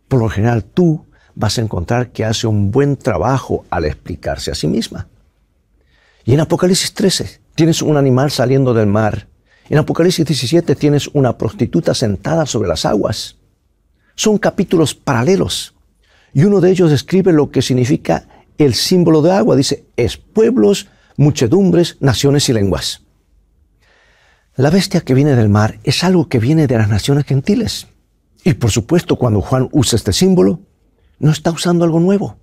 por 0.07 0.21
lo 0.21 0.29
general 0.29 0.63
tú 0.63 1.07
vas 1.35 1.59
a 1.59 1.63
encontrar 1.63 2.13
que 2.13 2.25
hace 2.25 2.47
un 2.47 2.71
buen 2.71 2.97
trabajo 2.97 3.65
al 3.69 3.87
explicarse 3.87 4.53
a 4.53 4.55
sí 4.55 4.69
misma. 4.69 5.09
Y 6.25 6.35
en 6.35 6.41
Apocalipsis 6.41 6.95
13 6.95 7.41
tienes 7.57 7.83
un 7.83 7.97
animal 7.97 8.31
saliendo 8.31 8.75
del 8.75 8.87
mar. 8.87 9.27
En 9.69 9.79
Apocalipsis 9.79 10.25
17 10.25 10.77
tienes 10.77 11.09
una 11.09 11.37
prostituta 11.37 11.95
sentada 11.95 12.47
sobre 12.47 12.69
las 12.69 12.85
aguas. 12.85 13.39
Son 14.15 14.39
capítulos 14.39 14.95
paralelos. 14.95 15.75
Y 16.33 16.45
uno 16.45 16.61
de 16.61 16.71
ellos 16.71 16.91
describe 16.91 17.33
lo 17.33 17.51
que 17.51 17.63
significa 17.63 18.27
el 18.59 18.75
símbolo 18.75 19.23
de 19.23 19.33
agua. 19.33 19.57
Dice, 19.57 19.87
es 19.97 20.17
pueblos, 20.17 20.89
muchedumbres, 21.17 21.97
naciones 22.01 22.49
y 22.49 22.53
lenguas. 22.53 23.03
La 24.57 24.71
bestia 24.71 25.03
que 25.03 25.15
viene 25.15 25.37
del 25.37 25.49
mar 25.49 25.79
es 25.85 26.03
algo 26.03 26.29
que 26.29 26.41
viene 26.41 26.67
de 26.67 26.77
las 26.79 26.89
naciones 26.89 27.25
gentiles. 27.25 27.87
Y 28.45 28.55
por 28.55 28.71
supuesto, 28.71 29.17
cuando 29.17 29.41
Juan 29.41 29.69
usa 29.73 29.97
este 29.97 30.13
símbolo, 30.13 30.61
no 31.19 31.31
está 31.31 31.51
usando 31.51 31.85
algo 31.85 32.01
nuevo. 32.01 32.37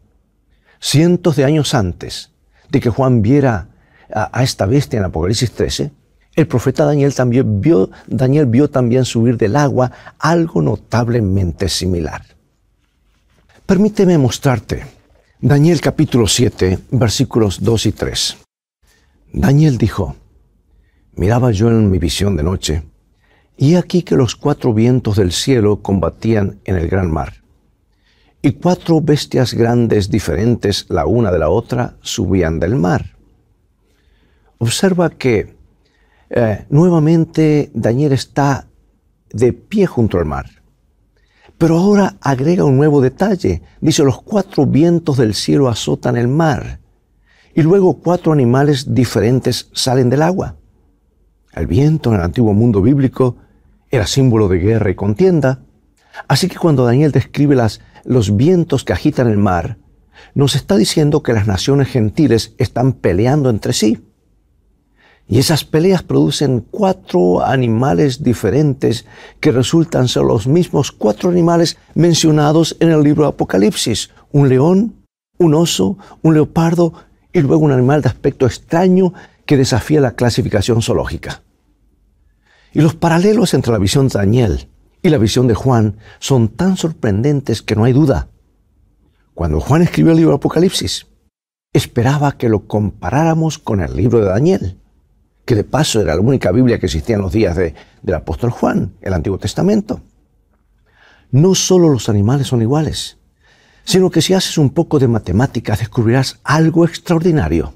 Cientos 0.79 1.35
de 1.35 1.45
años 1.45 1.73
antes 1.73 2.31
de 2.69 2.79
que 2.79 2.89
Juan 2.89 3.21
viera 3.21 3.69
a, 4.13 4.43
esta 4.43 4.65
bestia 4.65 4.99
en 4.99 5.05
Apocalipsis 5.05 5.51
13, 5.51 5.91
el 6.35 6.47
profeta 6.47 6.85
Daniel 6.85 7.13
también 7.13 7.61
vio, 7.61 7.89
Daniel 8.07 8.45
vio 8.45 8.69
también 8.69 9.05
subir 9.05 9.37
del 9.37 9.55
agua 9.55 9.91
algo 10.19 10.61
notablemente 10.61 11.69
similar. 11.69 12.34
Permíteme 13.65 14.19
mostrarte 14.19 14.85
Daniel 15.41 15.81
capítulo 15.81 16.27
7, 16.27 16.77
versículos 16.91 17.63
2 17.63 17.87
y 17.87 17.91
3. 17.93 18.37
Daniel 19.33 19.79
dijo, 19.79 20.15
Miraba 21.15 21.49
yo 21.49 21.69
en 21.69 21.89
mi 21.89 21.97
visión 21.97 22.37
de 22.37 22.43
noche, 22.43 22.83
y 23.57 23.73
aquí 23.73 24.03
que 24.03 24.17
los 24.17 24.35
cuatro 24.35 24.71
vientos 24.71 25.15
del 25.15 25.31
cielo 25.31 25.81
combatían 25.81 26.59
en 26.65 26.75
el 26.75 26.87
gran 26.87 27.09
mar. 27.09 27.41
Y 28.43 28.51
cuatro 28.51 29.01
bestias 29.01 29.55
grandes 29.55 30.11
diferentes 30.11 30.85
la 30.89 31.07
una 31.07 31.31
de 31.31 31.39
la 31.39 31.49
otra 31.49 31.97
subían 32.01 32.59
del 32.59 32.75
mar. 32.75 33.15
Observa 34.59 35.09
que 35.09 35.55
eh, 36.29 36.65
nuevamente 36.69 37.71
Daniel 37.73 38.13
está 38.13 38.67
de 39.31 39.53
pie 39.53 39.87
junto 39.87 40.19
al 40.19 40.25
mar. 40.25 40.45
Pero 41.57 41.77
ahora 41.77 42.17
agrega 42.21 42.65
un 42.65 42.77
nuevo 42.77 43.01
detalle. 43.01 43.61
Dice, 43.79 44.03
los 44.03 44.21
cuatro 44.21 44.65
vientos 44.65 45.17
del 45.17 45.33
cielo 45.33 45.69
azotan 45.69 46.17
el 46.17 46.27
mar. 46.27 46.79
Y 47.53 47.61
luego 47.61 47.99
cuatro 47.99 48.33
animales 48.33 48.93
diferentes 48.93 49.69
salen 49.73 50.09
del 50.09 50.21
agua. 50.21 50.57
El 51.53 51.67
viento 51.67 52.09
en 52.09 52.17
el 52.17 52.21
antiguo 52.21 52.53
mundo 52.53 52.81
bíblico 52.81 53.37
era 53.89 54.05
símbolo 54.05 54.49
de 54.49 54.59
guerra 54.59 54.89
y 54.89 54.95
contienda. 54.95 55.61
Así 56.27 56.49
que 56.49 56.57
cuando 56.57 56.85
Daniel 56.85 57.11
describe 57.11 57.55
las, 57.55 57.79
los 58.03 58.35
vientos 58.35 58.83
que 58.83 58.93
agitan 58.93 59.29
el 59.29 59.37
mar, 59.37 59.77
nos 60.33 60.55
está 60.55 60.75
diciendo 60.75 61.23
que 61.23 61.33
las 61.33 61.47
naciones 61.47 61.87
gentiles 61.87 62.53
están 62.57 62.93
peleando 62.93 63.49
entre 63.49 63.71
sí. 63.71 64.03
Y 65.27 65.39
esas 65.39 65.65
peleas 65.65 66.03
producen 66.03 66.65
cuatro 66.69 67.43
animales 67.43 68.23
diferentes 68.23 69.05
que 69.39 69.51
resultan 69.51 70.07
ser 70.07 70.23
los 70.23 70.45
mismos 70.45 70.91
cuatro 70.91 71.29
animales 71.29 71.77
mencionados 71.95 72.77
en 72.79 72.91
el 72.91 73.01
libro 73.01 73.25
Apocalipsis. 73.25 74.11
Un 74.31 74.49
león, 74.49 74.95
un 75.39 75.55
oso, 75.55 75.97
un 76.21 76.35
leopardo 76.35 76.93
y 77.33 77.41
luego 77.41 77.65
un 77.65 77.71
animal 77.71 78.03
de 78.03 78.09
aspecto 78.09 78.45
extraño 78.45 79.13
que 79.45 79.57
desafía 79.57 79.99
la 79.99 80.15
clasificación 80.15 80.81
zoológica. 80.81 81.41
Y 82.71 82.81
los 82.81 82.93
paralelos 82.93 83.53
entre 83.53 83.71
la 83.71 83.79
visión 83.79 84.07
de 84.07 84.19
Daniel 84.19 84.67
y 85.01 85.09
la 85.09 85.17
visión 85.17 85.47
de 85.47 85.55
Juan 85.55 85.97
son 86.19 86.49
tan 86.49 86.77
sorprendentes 86.77 87.61
que 87.61 87.75
no 87.75 87.85
hay 87.85 87.93
duda. 87.93 88.27
Cuando 89.33 89.59
Juan 89.59 89.81
escribió 89.81 90.11
el 90.11 90.17
libro 90.17 90.35
Apocalipsis, 90.35 91.07
esperaba 91.73 92.37
que 92.37 92.47
lo 92.47 92.67
comparáramos 92.67 93.57
con 93.57 93.81
el 93.81 93.95
libro 93.95 94.19
de 94.19 94.25
Daniel, 94.25 94.77
que 95.45 95.55
de 95.55 95.63
paso 95.63 96.01
era 96.01 96.15
la 96.15 96.21
única 96.21 96.51
Biblia 96.51 96.79
que 96.79 96.87
existía 96.87 97.15
en 97.15 97.21
los 97.21 97.31
días 97.31 97.55
del 97.55 98.15
apóstol 98.15 98.49
Juan, 98.49 98.93
el 99.01 99.13
Antiguo 99.13 99.37
Testamento. 99.37 100.01
No 101.31 101.55
solo 101.55 101.89
los 101.89 102.09
animales 102.09 102.47
son 102.47 102.61
iguales, 102.61 103.17
sino 103.83 104.09
que 104.09 104.21
si 104.21 104.33
haces 104.33 104.57
un 104.57 104.71
poco 104.71 104.99
de 104.99 105.07
matemáticas 105.07 105.79
descubrirás 105.79 106.39
algo 106.43 106.85
extraordinario. 106.85 107.73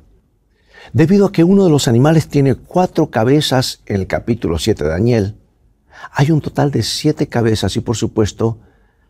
Debido 0.94 1.28
a 1.28 1.32
que 1.32 1.44
uno 1.44 1.66
de 1.66 1.70
los 1.70 1.88
animales 1.88 2.28
tiene 2.28 2.56
cuatro 2.56 3.12
cabezas 3.12 3.82
en 3.86 3.98
el 3.98 4.08
capítulo 4.08 4.58
7 4.58 4.84
de 4.84 4.90
Daniel, 4.90 5.36
hay 6.12 6.32
un 6.32 6.42
total 6.42 6.72
de 6.72 6.82
siete 6.82 7.28
cabezas 7.28 7.76
y 7.76 7.82
por 7.82 7.96
supuesto 7.96 8.60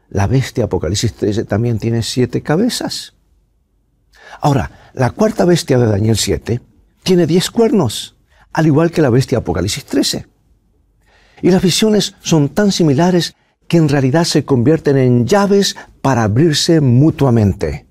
la 0.10 0.28
bestia 0.28 0.66
Apocalipsis 0.66 1.14
13 1.14 1.46
también 1.46 1.80
tiene 1.80 2.04
siete 2.04 2.42
cabezas. 2.42 3.14
Ahora, 4.42 4.92
la 4.94 5.12
cuarta 5.12 5.46
bestia 5.46 5.78
de 5.78 5.86
Daniel 5.86 6.18
7 6.18 6.62
tiene 7.04 7.28
diez 7.28 7.50
cuernos, 7.52 8.16
al 8.54 8.68
igual 8.68 8.92
que 8.92 9.02
la 9.02 9.10
bestia 9.10 9.40
Apocalipsis 9.40 9.86
13. 9.86 10.26
Y 11.42 11.52
las 11.52 11.62
visiones 11.62 12.16
son 12.22 12.50
tan 12.50 12.72
similares 12.72 13.36
que 13.68 13.78
en 13.78 13.88
realidad 13.88 14.24
se 14.24 14.44
convierten 14.44 14.98
en 14.98 15.26
llaves 15.26 15.76
para 16.02 16.24
abrirse 16.24 16.82
mutuamente. 16.82 17.86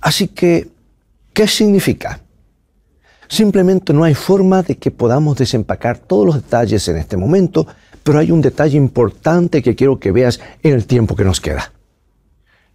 Así 0.00 0.28
que, 0.28 0.68
¿qué 1.32 1.48
significa? 1.48 2.20
Simplemente 3.28 3.92
no 3.92 4.04
hay 4.04 4.14
forma 4.14 4.62
de 4.62 4.76
que 4.76 4.90
podamos 4.90 5.36
desempacar 5.36 5.98
todos 5.98 6.26
los 6.26 6.34
detalles 6.34 6.86
en 6.88 6.96
este 6.96 7.16
momento, 7.16 7.66
pero 8.02 8.18
hay 8.18 8.30
un 8.30 8.40
detalle 8.40 8.76
importante 8.76 9.62
que 9.62 9.74
quiero 9.74 9.98
que 9.98 10.12
veas 10.12 10.40
en 10.62 10.74
el 10.74 10.86
tiempo 10.86 11.16
que 11.16 11.24
nos 11.24 11.40
queda. 11.40 11.72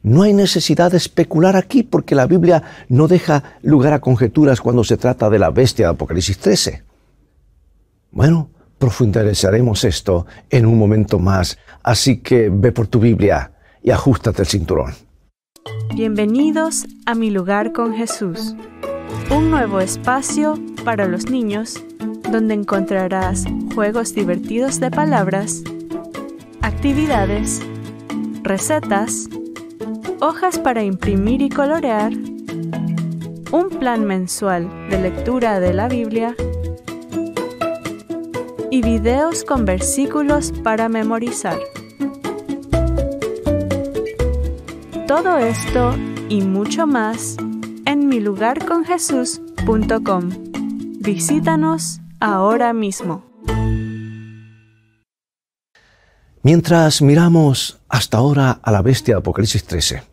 No 0.01 0.21
hay 0.21 0.33
necesidad 0.33 0.91
de 0.91 0.97
especular 0.97 1.55
aquí 1.55 1.83
porque 1.83 2.15
la 2.15 2.27
Biblia 2.27 2.63
no 2.89 3.07
deja 3.07 3.57
lugar 3.63 3.93
a 3.93 4.01
conjeturas 4.01 4.61
cuando 4.61 4.83
se 4.83 4.97
trata 4.97 5.29
de 5.29 5.39
la 5.39 5.49
bestia 5.49 5.87
de 5.87 5.93
Apocalipsis 5.93 6.37
13. 6.37 6.83
Bueno, 8.15 8.49
profundizaremos 8.77 9.83
esto 9.83 10.25
en 10.49 10.65
un 10.65 10.77
momento 10.77 11.19
más, 11.19 11.57
así 11.83 12.21
que 12.21 12.49
ve 12.49 12.71
por 12.71 12.87
tu 12.87 12.97
Biblia 12.97 13.51
y 13.83 13.91
ajustate 13.91 14.43
el 14.43 14.47
cinturón. 14.47 14.93
Bienvenidos 15.93 16.85
a 17.05 17.13
Mi 17.13 17.29
lugar 17.29 17.73
con 17.73 17.93
Jesús 17.93 18.55
un 19.29 19.51
nuevo 19.51 19.81
espacio 19.81 20.57
para 20.85 21.07
los 21.09 21.29
niños 21.29 21.83
donde 22.31 22.53
encontrarás 22.53 23.43
juegos 23.73 24.15
divertidos 24.15 24.79
de 24.79 24.91
palabras, 24.91 25.61
actividades, 26.61 27.61
recetas, 28.43 29.27
hojas 30.21 30.57
para 30.57 30.83
imprimir 30.83 31.41
y 31.41 31.49
colorear, 31.49 32.13
un 33.51 33.69
plan 33.77 34.05
mensual 34.05 34.69
de 34.89 35.01
lectura 35.01 35.59
de 35.59 35.73
la 35.73 35.89
Biblia 35.89 36.33
y 38.75 38.81
videos 38.81 39.45
con 39.45 39.63
versículos 39.63 40.51
para 40.61 40.89
memorizar. 40.89 41.57
Todo 45.07 45.37
esto 45.37 45.95
y 46.27 46.41
mucho 46.41 46.85
más 46.85 47.37
en 47.85 48.09
milugarconjesús.com. 48.09 50.29
Visítanos 50.99 52.01
ahora 52.19 52.73
mismo. 52.73 53.23
Mientras 56.43 57.01
miramos 57.01 57.79
hasta 57.87 58.17
ahora 58.17 58.59
a 58.61 58.71
la 58.73 58.81
bestia 58.81 59.15
de 59.15 59.19
Apocalipsis 59.19 59.63
13 59.63 60.03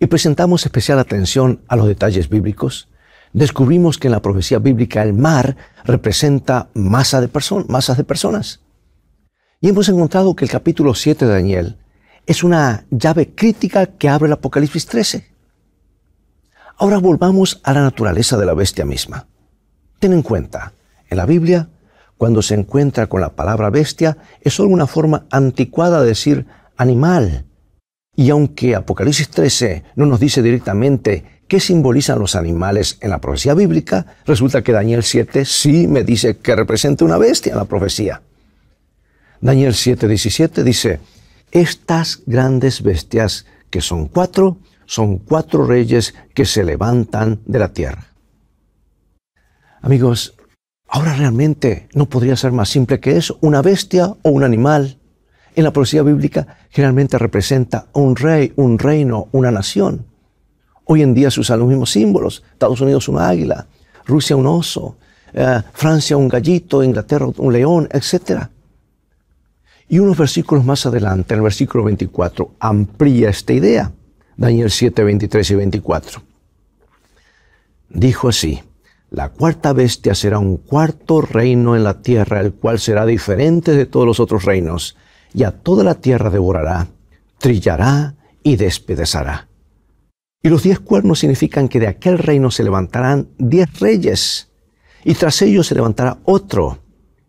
y 0.00 0.06
presentamos 0.06 0.66
especial 0.66 0.98
atención 0.98 1.60
a 1.68 1.76
los 1.76 1.86
detalles 1.86 2.28
bíblicos, 2.28 2.88
descubrimos 3.34 3.98
que 3.98 4.08
en 4.08 4.12
la 4.12 4.22
profecía 4.22 4.58
bíblica 4.58 5.02
el 5.02 5.12
mar 5.12 5.56
representa 5.84 6.70
masa 6.72 7.20
de 7.20 7.28
masas 7.68 7.98
de 7.98 8.04
personas. 8.04 8.60
Y 9.60 9.68
hemos 9.68 9.88
encontrado 9.88 10.34
que 10.34 10.44
el 10.44 10.50
capítulo 10.50 10.94
7 10.94 11.26
de 11.26 11.32
Daniel 11.32 11.76
es 12.26 12.42
una 12.42 12.86
llave 12.90 13.34
crítica 13.34 13.86
que 13.86 14.08
abre 14.08 14.28
el 14.28 14.32
Apocalipsis 14.32 14.86
13. 14.86 15.26
Ahora 16.78 16.98
volvamos 16.98 17.60
a 17.64 17.72
la 17.72 17.82
naturaleza 17.82 18.38
de 18.38 18.46
la 18.46 18.54
bestia 18.54 18.84
misma. 18.84 19.26
Ten 19.98 20.12
en 20.12 20.22
cuenta, 20.22 20.72
en 21.10 21.16
la 21.16 21.26
Biblia, 21.26 21.68
cuando 22.16 22.40
se 22.40 22.54
encuentra 22.54 23.08
con 23.08 23.20
la 23.20 23.34
palabra 23.34 23.68
bestia, 23.70 24.16
es 24.40 24.54
solo 24.54 24.70
una 24.70 24.86
forma 24.86 25.26
anticuada 25.30 26.00
de 26.00 26.08
decir 26.08 26.46
animal. 26.76 27.44
Y 28.16 28.30
aunque 28.30 28.76
Apocalipsis 28.76 29.28
13 29.28 29.84
no 29.96 30.06
nos 30.06 30.20
dice 30.20 30.40
directamente 30.40 31.33
qué 31.48 31.60
simbolizan 31.60 32.18
los 32.18 32.34
animales 32.34 32.98
en 33.00 33.10
la 33.10 33.20
profecía 33.20 33.54
bíblica, 33.54 34.06
resulta 34.26 34.62
que 34.62 34.72
Daniel 34.72 35.02
7 35.02 35.44
sí 35.44 35.86
me 35.86 36.04
dice 36.04 36.38
que 36.38 36.56
representa 36.56 37.04
una 37.04 37.18
bestia 37.18 37.52
en 37.52 37.58
la 37.58 37.64
profecía. 37.64 38.22
Daniel 39.40 39.74
7, 39.74 40.08
17 40.08 40.64
dice, 40.64 41.00
estas 41.50 42.22
grandes 42.26 42.82
bestias, 42.82 43.46
que 43.70 43.80
son 43.80 44.06
cuatro, 44.06 44.58
son 44.86 45.18
cuatro 45.18 45.66
reyes 45.66 46.14
que 46.34 46.44
se 46.44 46.64
levantan 46.64 47.40
de 47.46 47.58
la 47.58 47.72
tierra. 47.72 48.06
Amigos, 49.82 50.34
Ahora 50.94 51.14
realmente 51.14 51.88
no 51.92 52.08
podría 52.08 52.36
ser 52.36 52.52
más 52.52 52.68
simple 52.68 53.00
que 53.00 53.16
eso. 53.16 53.36
Una 53.40 53.62
bestia 53.62 54.14
o 54.22 54.30
un 54.30 54.44
animal 54.44 54.98
en 55.56 55.64
la 55.64 55.72
poesía 55.72 56.04
bíblica 56.04 56.58
generalmente 56.70 57.18
representa 57.18 57.86
un 57.94 58.14
rey, 58.14 58.52
un 58.54 58.78
reino, 58.78 59.26
una 59.32 59.50
nación. 59.50 60.06
Hoy 60.86 61.02
en 61.02 61.14
día 61.14 61.30
se 61.30 61.40
usan 61.40 61.60
los 61.60 61.68
mismos 61.68 61.90
símbolos. 61.90 62.42
Estados 62.52 62.80
Unidos 62.80 63.08
un 63.08 63.18
águila, 63.18 63.66
Rusia 64.04 64.36
un 64.36 64.46
oso, 64.46 64.96
eh, 65.32 65.62
Francia 65.72 66.16
un 66.16 66.28
gallito, 66.28 66.82
Inglaterra 66.82 67.26
un 67.36 67.52
león, 67.52 67.88
etc. 67.90 68.48
Y 69.88 69.98
unos 69.98 70.16
versículos 70.16 70.64
más 70.64 70.86
adelante, 70.86 71.34
en 71.34 71.38
el 71.38 71.44
versículo 71.44 71.84
24, 71.84 72.54
amplía 72.60 73.30
esta 73.30 73.52
idea. 73.52 73.92
Daniel 74.36 74.70
7, 74.70 75.04
23 75.04 75.50
y 75.50 75.54
24. 75.54 76.22
Dijo 77.88 78.28
así, 78.28 78.60
la 79.10 79.28
cuarta 79.28 79.72
bestia 79.72 80.14
será 80.14 80.40
un 80.40 80.56
cuarto 80.56 81.20
reino 81.20 81.76
en 81.76 81.84
la 81.84 82.02
tierra, 82.02 82.40
el 82.40 82.52
cual 82.52 82.80
será 82.80 83.06
diferente 83.06 83.72
de 83.72 83.86
todos 83.86 84.06
los 84.06 84.18
otros 84.18 84.44
reinos, 84.44 84.96
y 85.32 85.44
a 85.44 85.52
toda 85.52 85.84
la 85.84 85.94
tierra 85.94 86.30
devorará, 86.30 86.88
trillará 87.38 88.14
y 88.42 88.56
despedazará. 88.56 89.46
Y 90.44 90.50
los 90.50 90.62
diez 90.62 90.78
cuernos 90.78 91.20
significan 91.20 91.68
que 91.70 91.80
de 91.80 91.86
aquel 91.86 92.18
reino 92.18 92.50
se 92.50 92.64
levantarán 92.64 93.28
diez 93.38 93.80
reyes, 93.80 94.50
y 95.02 95.14
tras 95.14 95.40
ellos 95.40 95.66
se 95.66 95.74
levantará 95.74 96.18
otro, 96.24 96.80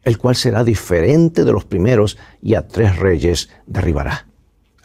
el 0.03 0.17
cual 0.17 0.35
será 0.35 0.65
diferente 0.65 1.45
de 1.45 1.53
los 1.53 1.63
primeros, 1.63 2.17
y 2.41 2.55
a 2.55 2.67
tres 2.67 2.97
reyes 2.97 3.47
derribará. 3.67 4.27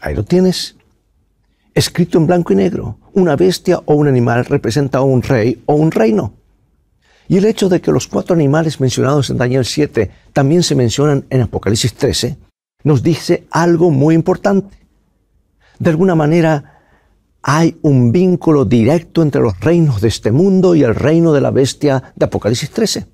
Ahí 0.01 0.15
lo 0.15 0.25
tienes. 0.25 0.77
Escrito 1.75 2.19
en 2.19 2.29
blanco 2.29 2.53
y 2.53 2.57
negro, 2.57 2.99
una 3.15 3.35
bestia 3.35 3.81
o 3.85 3.95
un 3.95 4.07
animal 4.07 4.45
representa 4.45 4.99
a 4.99 5.03
un 5.03 5.23
rey 5.23 5.65
o 5.67 5.75
un 5.75 5.91
reino. 5.91 6.35
Y 7.27 7.37
el 7.37 7.47
hecho 7.47 7.69
de 7.69 7.81
que 7.81 7.91
los 7.91 8.07
cuatro 8.07 8.37
animales 8.37 8.79
mencionados 8.79 9.29
en 9.31 9.39
Daniel 9.39 9.65
7 9.65 10.09
también 10.33 10.63
se 10.63 10.77
mencionan 10.77 11.27
en 11.31 11.41
Apocalipsis 11.41 11.95
13, 11.95 12.39
nos 12.85 13.03
dice 13.03 13.49
algo 13.51 13.91
muy 13.91 14.15
importante. 14.15 14.79
De 15.81 15.91
alguna 15.91 16.15
manera, 16.15 16.80
hay 17.43 17.79
un 17.83 18.13
vínculo 18.13 18.65
directo 18.65 19.23
entre 19.23 19.41
los 19.41 19.59
reinos 19.61 20.01
de 20.01 20.09
este 20.09 20.31
mundo 20.31 20.75
y 20.75 20.83
el 20.83 20.95
reino 20.95 21.33
de 21.33 21.41
la 21.41 21.51
bestia 21.51 22.13
de 22.15 22.27
Apocalipsis 22.27 22.71
13. 22.71 23.07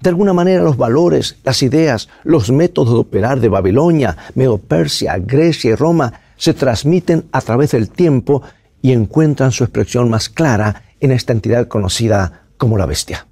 De 0.00 0.08
alguna 0.08 0.32
manera 0.32 0.62
los 0.62 0.76
valores, 0.76 1.36
las 1.44 1.62
ideas, 1.62 2.08
los 2.24 2.50
métodos 2.50 2.92
de 2.92 3.00
operar 3.00 3.40
de 3.40 3.48
Babilonia, 3.48 4.16
Medo-Persia, 4.34 5.16
Grecia 5.18 5.70
y 5.70 5.74
Roma 5.74 6.12
se 6.36 6.54
transmiten 6.54 7.26
a 7.30 7.40
través 7.40 7.70
del 7.70 7.88
tiempo 7.88 8.42
y 8.82 8.92
encuentran 8.92 9.52
su 9.52 9.62
expresión 9.62 10.10
más 10.10 10.28
clara 10.28 10.82
en 10.98 11.12
esta 11.12 11.32
entidad 11.32 11.68
conocida 11.68 12.46
como 12.58 12.76
la 12.76 12.86
bestia. 12.86 13.26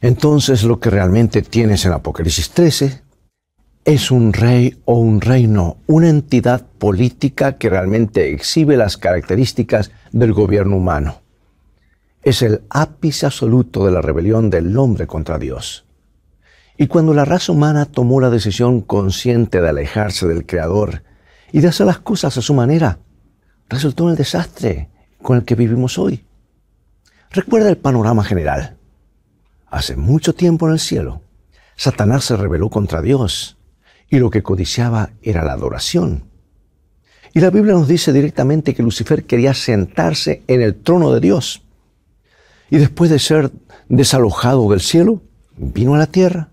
Entonces 0.00 0.64
lo 0.64 0.80
que 0.80 0.90
realmente 0.90 1.42
tienes 1.42 1.84
en 1.84 1.92
Apocalipsis 1.92 2.50
13 2.50 3.02
es 3.84 4.12
un 4.12 4.32
rey 4.32 4.80
o 4.84 4.94
un 4.94 5.20
reino, 5.20 5.78
una 5.88 6.08
entidad 6.08 6.64
política 6.78 7.58
que 7.58 7.68
realmente 7.68 8.32
exhibe 8.32 8.76
las 8.76 8.96
características 8.96 9.90
del 10.12 10.32
gobierno 10.32 10.76
humano. 10.76 11.22
Es 12.22 12.42
el 12.42 12.62
ápice 12.70 13.26
absoluto 13.26 13.84
de 13.84 13.90
la 13.90 14.00
rebelión 14.00 14.50
del 14.50 14.76
hombre 14.78 15.08
contra 15.08 15.38
Dios. 15.38 15.84
Y 16.78 16.86
cuando 16.86 17.12
la 17.12 17.24
raza 17.24 17.50
humana 17.50 17.86
tomó 17.86 18.20
la 18.20 18.30
decisión 18.30 18.82
consciente 18.82 19.60
de 19.60 19.68
alejarse 19.68 20.28
del 20.28 20.46
Creador 20.46 21.02
y 21.50 21.60
de 21.60 21.68
hacer 21.68 21.86
las 21.86 21.98
cosas 21.98 22.36
a 22.38 22.42
su 22.42 22.54
manera, 22.54 23.00
resultó 23.68 24.04
en 24.04 24.10
el 24.10 24.16
desastre 24.16 24.90
con 25.20 25.38
el 25.38 25.44
que 25.44 25.56
vivimos 25.56 25.98
hoy. 25.98 26.24
Recuerda 27.30 27.68
el 27.68 27.78
panorama 27.78 28.22
general. 28.22 28.76
Hace 29.66 29.96
mucho 29.96 30.34
tiempo 30.34 30.66
en 30.68 30.74
el 30.74 30.78
cielo, 30.78 31.22
Satanás 31.74 32.24
se 32.24 32.36
rebeló 32.36 32.68
contra 32.68 33.02
Dios 33.02 33.56
y 34.12 34.18
lo 34.18 34.28
que 34.28 34.42
codiciaba 34.42 35.08
era 35.22 35.42
la 35.42 35.54
adoración. 35.54 36.24
Y 37.32 37.40
la 37.40 37.48
Biblia 37.48 37.72
nos 37.72 37.88
dice 37.88 38.12
directamente 38.12 38.74
que 38.74 38.82
Lucifer 38.82 39.24
quería 39.24 39.54
sentarse 39.54 40.42
en 40.48 40.60
el 40.60 40.74
trono 40.74 41.14
de 41.14 41.20
Dios. 41.20 41.62
Y 42.68 42.76
después 42.76 43.10
de 43.10 43.18
ser 43.18 43.50
desalojado 43.88 44.70
del 44.70 44.82
cielo, 44.82 45.22
vino 45.56 45.94
a 45.94 45.98
la 45.98 46.06
tierra. 46.06 46.50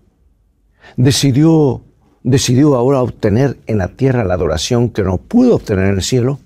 Decidió 0.96 1.82
decidió 2.22 2.76
ahora 2.76 3.02
obtener 3.02 3.58
en 3.66 3.76
la 3.76 3.88
tierra 3.88 4.24
la 4.24 4.34
adoración 4.34 4.88
que 4.88 5.02
no 5.02 5.18
pudo 5.18 5.56
obtener 5.56 5.88
en 5.88 5.96
el 5.96 6.02
cielo. 6.02 6.40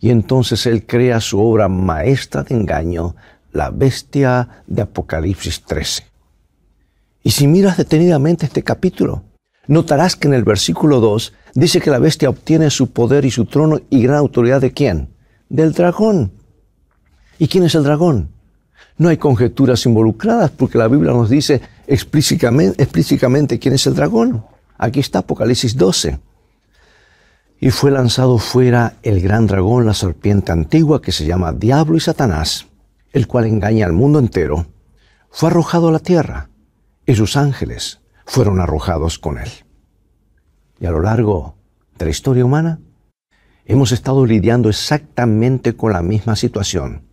Y 0.00 0.10
entonces 0.10 0.66
él 0.66 0.86
crea 0.86 1.20
su 1.20 1.40
obra 1.40 1.68
maestra 1.68 2.42
de 2.42 2.56
engaño, 2.56 3.14
la 3.52 3.70
bestia 3.70 4.64
de 4.66 4.82
Apocalipsis 4.82 5.62
13. 5.62 6.02
Y 7.22 7.30
si 7.30 7.46
miras 7.46 7.76
detenidamente 7.76 8.46
este 8.46 8.64
capítulo, 8.64 9.22
notarás 9.66 10.16
que 10.16 10.28
en 10.28 10.34
el 10.34 10.44
versículo 10.44 11.00
2 11.00 11.32
dice 11.54 11.80
que 11.80 11.90
la 11.90 11.98
bestia 11.98 12.30
obtiene 12.30 12.70
su 12.70 12.90
poder 12.90 13.24
y 13.24 13.30
su 13.30 13.46
trono 13.46 13.80
y 13.90 14.02
gran 14.02 14.18
autoridad 14.18 14.60
de 14.60 14.72
quién? 14.72 15.08
Del 15.48 15.72
dragón. 15.72 16.32
¿Y 17.38 17.48
quién 17.48 17.64
es 17.64 17.74
el 17.74 17.84
dragón? 17.84 18.30
No 18.98 19.08
hay 19.08 19.18
conjeturas 19.18 19.84
involucradas 19.84 20.50
porque 20.50 20.78
la 20.78 20.88
Biblia 20.88 21.12
nos 21.12 21.28
dice 21.28 21.60
explícitamente, 21.86 22.82
explícitamente 22.82 23.58
quién 23.58 23.74
es 23.74 23.86
el 23.86 23.94
dragón. 23.94 24.44
Aquí 24.78 25.00
está 25.00 25.20
Apocalipsis 25.20 25.76
12. 25.76 26.18
Y 27.60 27.70
fue 27.70 27.90
lanzado 27.90 28.38
fuera 28.38 28.96
el 29.02 29.20
gran 29.20 29.46
dragón, 29.46 29.86
la 29.86 29.94
serpiente 29.94 30.52
antigua 30.52 31.00
que 31.00 31.12
se 31.12 31.26
llama 31.26 31.52
Diablo 31.52 31.96
y 31.96 32.00
Satanás, 32.00 32.66
el 33.12 33.26
cual 33.26 33.46
engaña 33.46 33.86
al 33.86 33.92
mundo 33.92 34.18
entero. 34.18 34.66
Fue 35.30 35.48
arrojado 35.48 35.88
a 35.88 35.92
la 35.92 35.98
tierra 35.98 36.48
y 37.06 37.14
sus 37.14 37.36
ángeles 37.36 38.00
fueron 38.26 38.60
arrojados 38.60 39.18
con 39.18 39.38
él. 39.38 39.48
Y 40.78 40.86
a 40.86 40.90
lo 40.90 41.00
largo 41.00 41.56
de 41.96 42.04
la 42.04 42.10
historia 42.10 42.44
humana, 42.44 42.80
hemos 43.64 43.92
estado 43.92 44.26
lidiando 44.26 44.68
exactamente 44.68 45.74
con 45.74 45.92
la 45.92 46.02
misma 46.02 46.36
situación. 46.36 47.06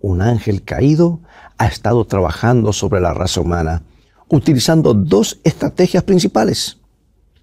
Un 0.00 0.22
ángel 0.22 0.62
caído 0.62 1.20
ha 1.58 1.66
estado 1.66 2.04
trabajando 2.04 2.72
sobre 2.72 3.00
la 3.00 3.14
raza 3.14 3.40
humana 3.40 3.82
utilizando 4.28 4.94
dos 4.94 5.40
estrategias 5.44 6.04
principales 6.04 6.78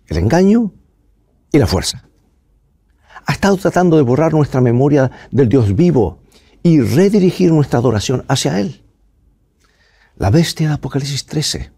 el 0.08 0.18
engaño 0.18 0.74
y 1.52 1.60
la 1.60 1.68
fuerza. 1.68 2.04
Ha 3.26 3.34
estado 3.34 3.58
tratando 3.58 3.96
de 3.96 4.02
borrar 4.02 4.34
nuestra 4.34 4.60
memoria 4.60 5.12
del 5.30 5.50
Dios 5.50 5.76
vivo 5.76 6.20
y 6.64 6.82
redirigir 6.82 7.52
nuestra 7.52 7.80
adoración 7.80 8.26
hacia 8.28 8.60
Él. 8.60 8.84
La 10.18 10.32
bestia 10.32 10.70
de 10.70 10.74
Apocalipsis 10.74 11.26
13 11.28 11.72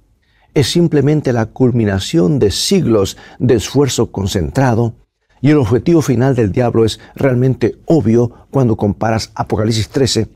es 0.53 0.67
simplemente 0.67 1.33
la 1.33 1.47
culminación 1.47 2.39
de 2.39 2.51
siglos 2.51 3.17
de 3.39 3.55
esfuerzo 3.55 4.11
concentrado 4.11 4.93
y 5.41 5.49
el 5.49 5.57
objetivo 5.57 6.01
final 6.01 6.35
del 6.35 6.51
diablo 6.51 6.85
es 6.85 6.99
realmente 7.15 7.77
obvio 7.85 8.47
cuando 8.51 8.75
comparas 8.75 9.31
Apocalipsis 9.33 9.89
13 9.89 10.27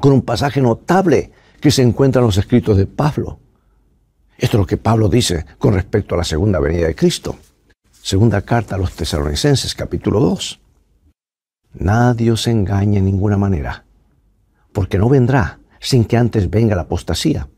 con 0.00 0.12
un 0.12 0.22
pasaje 0.22 0.60
notable 0.60 1.30
que 1.60 1.70
se 1.70 1.82
encuentra 1.82 2.20
en 2.20 2.26
los 2.26 2.36
escritos 2.36 2.76
de 2.76 2.86
Pablo. 2.86 3.38
Esto 4.36 4.56
es 4.56 4.60
lo 4.60 4.66
que 4.66 4.76
Pablo 4.76 5.08
dice 5.08 5.46
con 5.58 5.72
respecto 5.72 6.14
a 6.14 6.18
la 6.18 6.24
segunda 6.24 6.58
venida 6.58 6.88
de 6.88 6.96
Cristo. 6.96 7.36
Segunda 8.02 8.42
carta 8.42 8.74
a 8.74 8.78
los 8.78 8.92
tesalonicenses, 8.92 9.74
capítulo 9.74 10.20
2. 10.20 10.60
Nadie 11.74 12.32
os 12.32 12.46
engañe 12.46 12.98
en 12.98 13.06
ninguna 13.06 13.38
manera, 13.38 13.84
porque 14.72 14.98
no 14.98 15.08
vendrá 15.08 15.58
sin 15.80 16.04
que 16.04 16.16
antes 16.16 16.50
venga 16.50 16.76
la 16.76 16.82
apostasía 16.82 17.48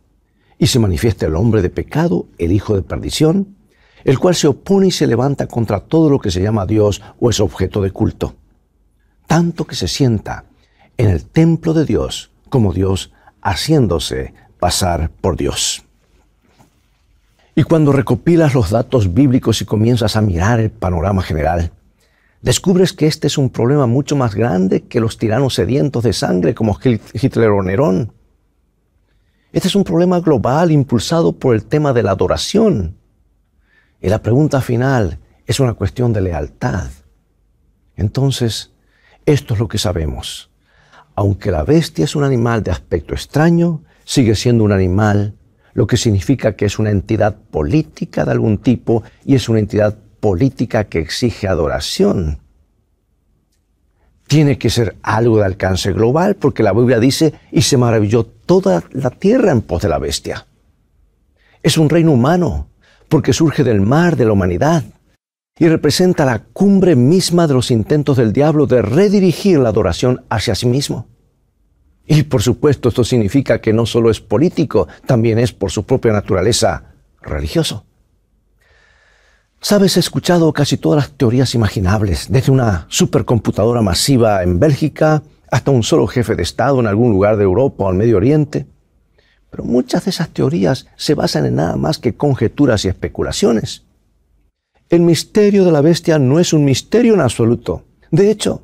y 0.59 0.67
se 0.67 0.79
manifieste 0.79 1.27
el 1.27 1.37
hombre 1.37 1.63
de 1.63 1.71
pecado, 1.71 2.27
el 2.39 2.53
hijo 2.53 2.75
de 2.75 2.83
perdición, 2.83 3.57
el 4.05 4.19
cual 4.19 4.35
se 4.35 4.47
opone 4.47 4.89
y 4.89 4.91
se 4.93 5.07
levanta 5.07 5.47
contra 5.47 5.81
todo 5.81 6.09
lo 6.09 6.21
que 6.21 6.31
se 6.31 6.41
llama 6.41 6.67
Dios 6.67 7.03
o 7.19 7.31
es 7.31 7.41
objeto 7.41 7.83
de 7.83 7.91
culto, 7.91 8.35
tanto 9.27 9.67
que 9.67 9.75
se 9.75 9.89
sienta 9.89 10.45
en 10.97 11.11
el 11.11 11.25
templo 11.25 11.75
de 11.75 11.85
Dios 11.85 12.31
como 12.49 12.73
Dios 12.73 13.13
haciéndose 13.43 14.33
pasar 14.59 15.11
por 15.21 15.37
Dios. 15.37 15.83
Y 17.55 17.63
cuando 17.63 17.93
recopilas 17.93 18.55
los 18.55 18.71
datos 18.71 19.15
bíblicos 19.15 19.63
y 19.63 19.65
comienzas 19.65 20.17
a 20.17 20.21
mirar 20.21 20.61
el 20.61 20.71
panorama 20.71 21.23
general, 21.23 21.73
descubres 22.43 22.93
que 22.93 23.07
este 23.07 23.29
es 23.29 23.39
un 23.39 23.51
problema 23.51 23.87
mucho 23.87 24.15
más 24.15 24.35
grande 24.35 24.83
que 24.83 25.01
los 25.01 25.17
tiranos 25.17 25.55
sedientos 25.55 26.05
de 26.05 26.13
sangre 26.13 26.55
como 26.55 26.79
Hitler 26.83 27.51
o 27.51 27.63
Nerón. 27.63 28.13
Este 29.57 29.69
es 29.69 29.75
un 29.75 29.85
problema 29.85 30.21
global 30.21 30.71
impulsado 30.71 31.33
por 31.33 31.55
el 31.55 31.65
tema 31.65 31.95
de 31.95 32.03
la 32.03 32.11
adoración. 32.11 32.99
Y 34.03 34.11
la 34.11 34.21
pregunta 34.21 34.61
final 34.61 35.19
es 35.47 35.61
una 35.61 35.73
cuestión 35.73 36.13
de 36.13 36.21
lealtad. 36.21 36.91
Entonces, 37.97 38.73
esto 39.25 39.55
es 39.55 39.61
lo 39.61 39.67
que 39.67 39.79
sabemos. 39.79 40.51
Aunque 41.15 41.51
la 41.51 41.65
bestia 41.65 42.05
es 42.05 42.15
un 42.15 42.25
animal 42.25 42.63
de 42.65 42.71
aspecto 42.71 43.15
extraño, 43.15 43.83
sigue 44.05 44.35
siendo 44.35 44.63
un 44.63 44.73
animal 44.73 45.33
lo 45.73 45.87
que 45.87 45.97
significa 45.97 46.55
que 46.55 46.67
es 46.67 46.79
una 46.79 46.91
entidad 46.91 47.35
política 47.35 48.27
de 48.27 48.33
algún 48.33 48.59
tipo 48.59 49.05
y 49.25 49.37
es 49.37 49.49
una 49.49 49.61
entidad 49.61 49.97
política 50.21 50.85
que 50.85 50.99
exige 50.99 51.49
adoración. 51.49 52.41
Tiene 54.27 54.59
que 54.59 54.71
ser 54.71 54.97
algo 55.03 55.39
de 55.39 55.45
alcance 55.45 55.93
global 55.93 56.37
porque 56.37 56.63
la 56.63 56.73
Biblia 56.73 56.99
dice, 56.99 57.35
y 57.53 57.63
se 57.63 57.77
maravilló 57.77 58.25
toda 58.25 58.85
la 58.93 59.11
tierra 59.11 59.53
en 59.53 59.63
pos 59.63 59.83
de 59.83 59.89
la 59.89 59.99
bestia. 59.99 60.47
Es 61.63 61.79
un 61.79 61.89
reino 61.89 62.13
humano 62.13 62.69
porque 63.09 63.33
surge 63.33 63.65
del 63.65 63.81
mar 63.81 64.17
de 64.17 64.25
la 64.25 64.33
humanidad 64.33 64.85
y 65.59 65.69
representa 65.69 66.25
la 66.25 66.41
cumbre 66.41 66.97
misma 66.97 67.47
de 67.47 67.55
los 67.55 67.71
intentos 67.71 68.17
del 68.17 68.33
diablo 68.33 68.67
de 68.67 68.83
redirigir 68.83 69.59
la 69.59 69.71
adoración 69.71 70.25
hacia 70.29 70.55
sí 70.55 70.67
mismo. 70.67 71.07
Y 72.07 72.25
por 72.25 72.43
supuesto 72.43 72.89
esto 72.89 73.05
significa 73.05 73.61
que 73.61 73.73
no 73.73 73.87
solo 73.87 74.11
es 74.11 74.21
político, 74.21 74.87
también 75.07 75.39
es 75.39 75.53
por 75.53 75.71
su 75.71 75.85
propia 75.85 76.13
naturaleza 76.13 76.95
religioso. 77.21 77.85
Sabes, 79.61 79.97
he 79.97 80.01
escuchado 80.01 80.53
casi 80.53 80.77
todas 80.77 81.05
las 81.05 81.13
teorías 81.17 81.55
imaginables, 81.55 82.27
desde 82.31 82.53
una 82.53 82.87
supercomputadora 82.89 83.83
masiva 83.83 84.43
en 84.43 84.61
Bélgica 84.61 85.23
hasta 85.51 85.71
un 85.71 85.83
solo 85.83 86.07
jefe 86.07 86.35
de 86.35 86.43
Estado 86.43 86.79
en 86.81 86.87
algún 86.87 87.11
lugar 87.11 87.37
de 87.37 87.45
Europa 87.45 87.85
o 87.85 87.89
al 87.89 87.95
Medio 87.95 88.19
Oriente. 88.19 88.67
Pero 89.51 89.65
muchas 89.65 90.05
de 90.05 90.11
esas 90.11 90.29
teorías 90.29 90.87
se 90.97 91.15
basan 91.15 91.47
en 91.47 91.57
nada 91.57 91.77
más 91.77 91.99
que 91.99 92.17
conjeturas 92.17 92.85
y 92.85 92.89
especulaciones. 92.89 93.85
El 94.89 95.01
misterio 95.01 95.65
de 95.65 95.73
la 95.73 95.81
bestia 95.81 96.19
no 96.19 96.39
es 96.39 96.53
un 96.53 96.65
misterio 96.65 97.15
en 97.15 97.21
absoluto. 97.21 97.85
De 98.11 98.31
hecho, 98.31 98.63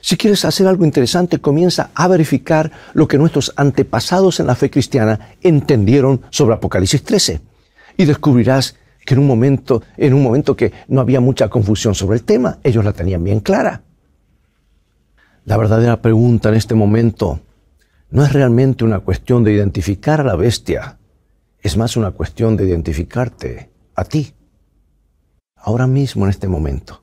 si 0.00 0.16
quieres 0.16 0.46
hacer 0.46 0.66
algo 0.66 0.86
interesante, 0.86 1.40
comienza 1.40 1.90
a 1.94 2.08
verificar 2.08 2.72
lo 2.94 3.06
que 3.06 3.18
nuestros 3.18 3.52
antepasados 3.56 4.40
en 4.40 4.46
la 4.46 4.54
fe 4.54 4.70
cristiana 4.70 5.34
entendieron 5.42 6.22
sobre 6.30 6.54
Apocalipsis 6.54 7.02
13 7.02 7.40
y 7.98 8.04
descubrirás 8.06 8.76
que 9.04 9.14
en 9.14 9.20
un 9.20 9.26
momento, 9.26 9.82
en 9.96 10.14
un 10.14 10.22
momento 10.22 10.56
que 10.56 10.72
no 10.88 11.00
había 11.00 11.20
mucha 11.20 11.48
confusión 11.48 11.94
sobre 11.94 12.18
el 12.18 12.24
tema, 12.24 12.58
ellos 12.62 12.84
la 12.84 12.92
tenían 12.92 13.24
bien 13.24 13.40
clara. 13.40 13.82
La 15.44 15.56
verdadera 15.56 16.00
pregunta 16.00 16.50
en 16.50 16.54
este 16.54 16.74
momento 16.74 17.40
no 18.10 18.24
es 18.24 18.32
realmente 18.32 18.84
una 18.84 19.00
cuestión 19.00 19.44
de 19.44 19.52
identificar 19.52 20.20
a 20.20 20.24
la 20.24 20.36
bestia, 20.36 20.98
es 21.60 21.76
más 21.76 21.96
una 21.96 22.10
cuestión 22.10 22.56
de 22.56 22.66
identificarte 22.66 23.70
a 23.94 24.04
ti. 24.04 24.34
Ahora 25.56 25.86
mismo, 25.86 26.24
en 26.24 26.30
este 26.30 26.48
momento, 26.48 27.02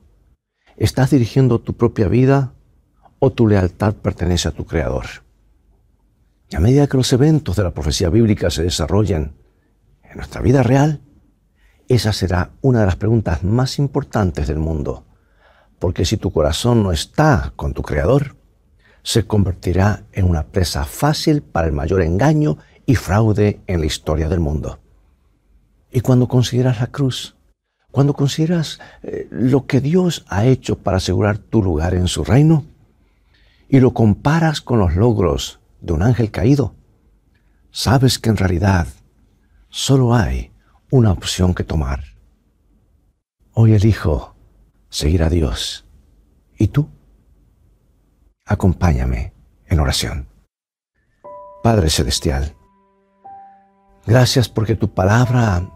¿estás 0.76 1.10
dirigiendo 1.10 1.60
tu 1.60 1.74
propia 1.74 2.08
vida 2.08 2.54
o 3.18 3.30
tu 3.32 3.46
lealtad 3.46 3.94
pertenece 3.94 4.48
a 4.48 4.52
tu 4.52 4.66
Creador? 4.66 5.06
Y 6.50 6.56
a 6.56 6.60
medida 6.60 6.86
que 6.86 6.96
los 6.96 7.12
eventos 7.12 7.56
de 7.56 7.62
la 7.62 7.72
profecía 7.72 8.08
bíblica 8.08 8.50
se 8.50 8.62
desarrollen 8.62 9.32
en 10.02 10.16
nuestra 10.16 10.40
vida 10.40 10.62
real, 10.62 11.00
esa 11.88 12.12
será 12.12 12.50
una 12.60 12.80
de 12.80 12.86
las 12.86 12.96
preguntas 12.96 13.42
más 13.42 13.78
importantes 13.78 14.46
del 14.46 14.58
mundo, 14.58 15.04
porque 15.78 16.04
si 16.04 16.16
tu 16.16 16.30
corazón 16.30 16.82
no 16.82 16.92
está 16.92 17.52
con 17.56 17.72
tu 17.72 17.82
Creador, 17.82 18.36
se 19.02 19.26
convertirá 19.26 20.04
en 20.12 20.26
una 20.26 20.44
presa 20.46 20.84
fácil 20.84 21.42
para 21.42 21.66
el 21.66 21.72
mayor 21.72 22.02
engaño 22.02 22.58
y 22.84 22.94
fraude 22.94 23.60
en 23.66 23.80
la 23.80 23.86
historia 23.86 24.28
del 24.28 24.40
mundo. 24.40 24.80
Y 25.90 26.00
cuando 26.00 26.28
consideras 26.28 26.80
la 26.80 26.88
cruz, 26.88 27.36
cuando 27.90 28.12
consideras 28.12 28.80
eh, 29.02 29.26
lo 29.30 29.66
que 29.66 29.80
Dios 29.80 30.26
ha 30.28 30.44
hecho 30.44 30.78
para 30.78 30.98
asegurar 30.98 31.38
tu 31.38 31.62
lugar 31.62 31.94
en 31.94 32.06
su 32.06 32.22
reino, 32.22 32.66
y 33.68 33.80
lo 33.80 33.92
comparas 33.94 34.60
con 34.60 34.78
los 34.78 34.94
logros 34.94 35.60
de 35.80 35.92
un 35.92 36.02
ángel 36.02 36.30
caído, 36.30 36.74
sabes 37.70 38.18
que 38.18 38.30
en 38.30 38.36
realidad 38.36 38.88
solo 39.70 40.14
hay 40.14 40.50
una 40.90 41.12
opción 41.12 41.54
que 41.54 41.64
tomar. 41.64 42.02
Hoy 43.52 43.74
elijo 43.74 44.34
seguir 44.88 45.22
a 45.22 45.28
Dios. 45.28 45.86
¿Y 46.56 46.68
tú? 46.68 46.88
Acompáñame 48.46 49.34
en 49.66 49.80
oración. 49.80 50.28
Padre 51.62 51.90
Celestial, 51.90 52.56
gracias 54.06 54.48
porque 54.48 54.76
tu 54.76 54.94
palabra 54.94 55.68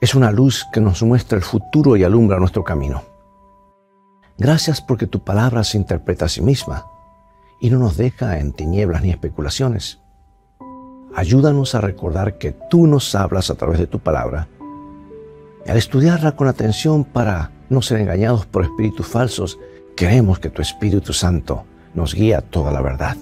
es 0.00 0.14
una 0.14 0.30
luz 0.30 0.64
que 0.72 0.80
nos 0.80 1.02
muestra 1.02 1.36
el 1.36 1.44
futuro 1.44 1.96
y 1.96 2.04
alumbra 2.04 2.38
nuestro 2.38 2.64
camino. 2.64 3.02
Gracias 4.38 4.80
porque 4.80 5.06
tu 5.06 5.22
palabra 5.22 5.64
se 5.64 5.76
interpreta 5.76 6.24
a 6.24 6.28
sí 6.28 6.40
misma 6.40 6.86
y 7.60 7.68
no 7.70 7.78
nos 7.78 7.96
deja 7.96 8.38
en 8.38 8.52
tinieblas 8.52 9.02
ni 9.02 9.10
especulaciones. 9.10 10.00
Ayúdanos 11.16 11.74
a 11.74 11.80
recordar 11.80 12.38
que 12.38 12.52
tú 12.70 12.86
nos 12.86 13.14
hablas 13.14 13.50
a 13.50 13.54
través 13.54 13.78
de 13.78 13.86
tu 13.86 14.00
palabra 14.00 14.48
y 15.66 15.70
al 15.70 15.76
estudiarla 15.76 16.32
con 16.32 16.48
atención 16.48 17.04
para 17.04 17.50
no 17.68 17.80
ser 17.80 18.00
engañados 18.00 18.46
por 18.46 18.64
espíritus 18.64 19.06
falsos, 19.06 19.58
creemos 19.96 20.38
que 20.38 20.50
tu 20.50 20.60
Espíritu 20.60 21.12
Santo 21.12 21.64
nos 21.94 22.14
guía 22.14 22.38
a 22.38 22.42
toda 22.42 22.70
la 22.70 22.82
verdad. 22.82 23.16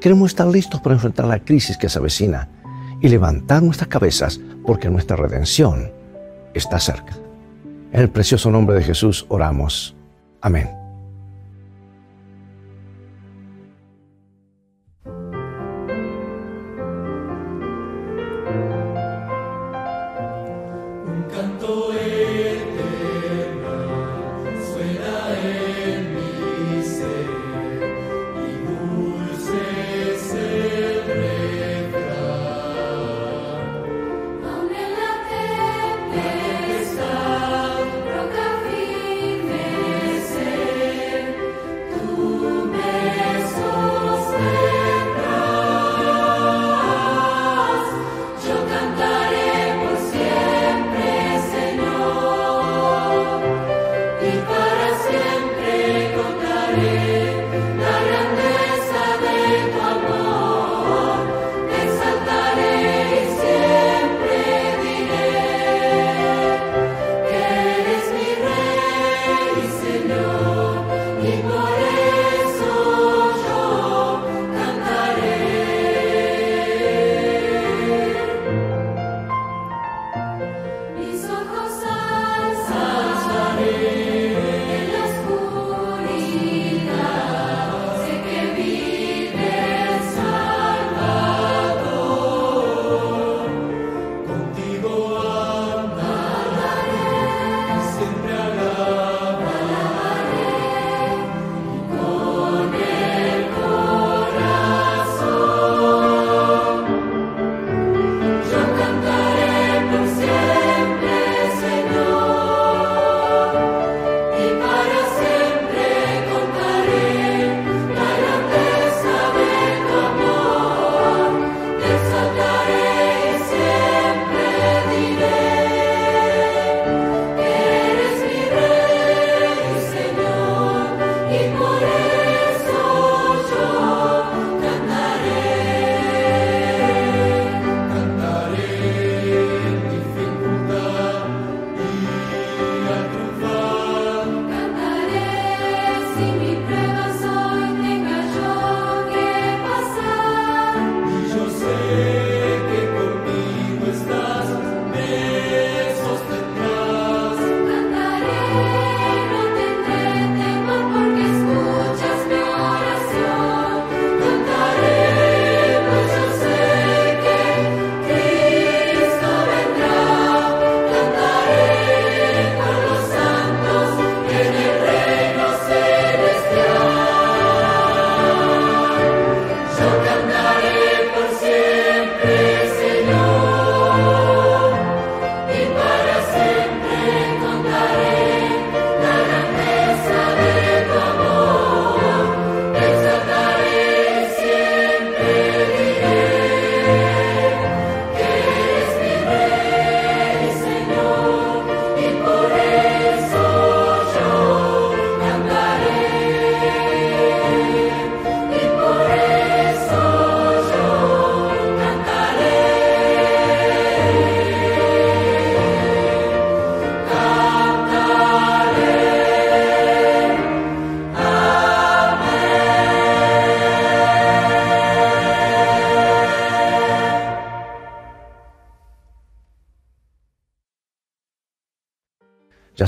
Queremos 0.00 0.30
estar 0.30 0.46
listos 0.46 0.80
para 0.80 0.94
enfrentar 0.94 1.26
la 1.26 1.40
crisis 1.40 1.76
que 1.76 1.88
se 1.88 1.98
avecina 1.98 2.48
y 3.00 3.08
levantar 3.08 3.62
nuestras 3.62 3.88
cabezas 3.88 4.40
porque 4.64 4.88
nuestra 4.88 5.16
redención 5.16 5.90
está 6.54 6.78
cerca. 6.78 7.16
En 7.92 8.00
el 8.00 8.10
precioso 8.10 8.50
nombre 8.50 8.76
de 8.76 8.84
Jesús 8.84 9.26
oramos. 9.28 9.94
Amén. 10.40 10.87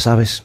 Sabes, 0.01 0.45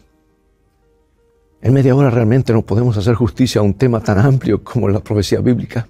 en 1.62 1.74
media 1.74 1.96
hora 1.96 2.10
realmente 2.10 2.54
no 2.54 2.62
podemos 2.62 2.96
hacer 2.98 3.16
justicia 3.16 3.60
a 3.60 3.64
un 3.64 3.74
tema 3.74 4.00
tan 4.00 4.20
amplio 4.20 4.64
como 4.64 4.88
la 4.88 5.00
profecía 5.00 5.40
bíblica. 5.40 5.88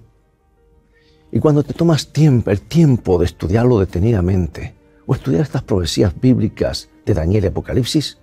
Y 1.31 1.39
cuando 1.39 1.63
te 1.63 1.73
tomas 1.73 2.13
tiempo, 2.13 2.51
el 2.51 2.61
tiempo 2.61 3.17
de 3.17 3.25
estudiarlo 3.25 3.79
detenidamente 3.79 4.73
o 5.05 5.15
estudiar 5.15 5.41
estas 5.41 5.63
profecías 5.63 6.13
bíblicas 6.19 6.89
de 7.05 7.13
Daniel 7.13 7.43
y 7.43 7.47
Apocalipsis, 7.47 8.19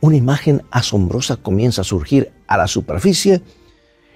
una 0.00 0.16
imagen 0.16 0.62
asombrosa 0.70 1.36
comienza 1.36 1.80
a 1.80 1.84
surgir 1.84 2.30
a 2.46 2.56
la 2.56 2.68
superficie 2.68 3.42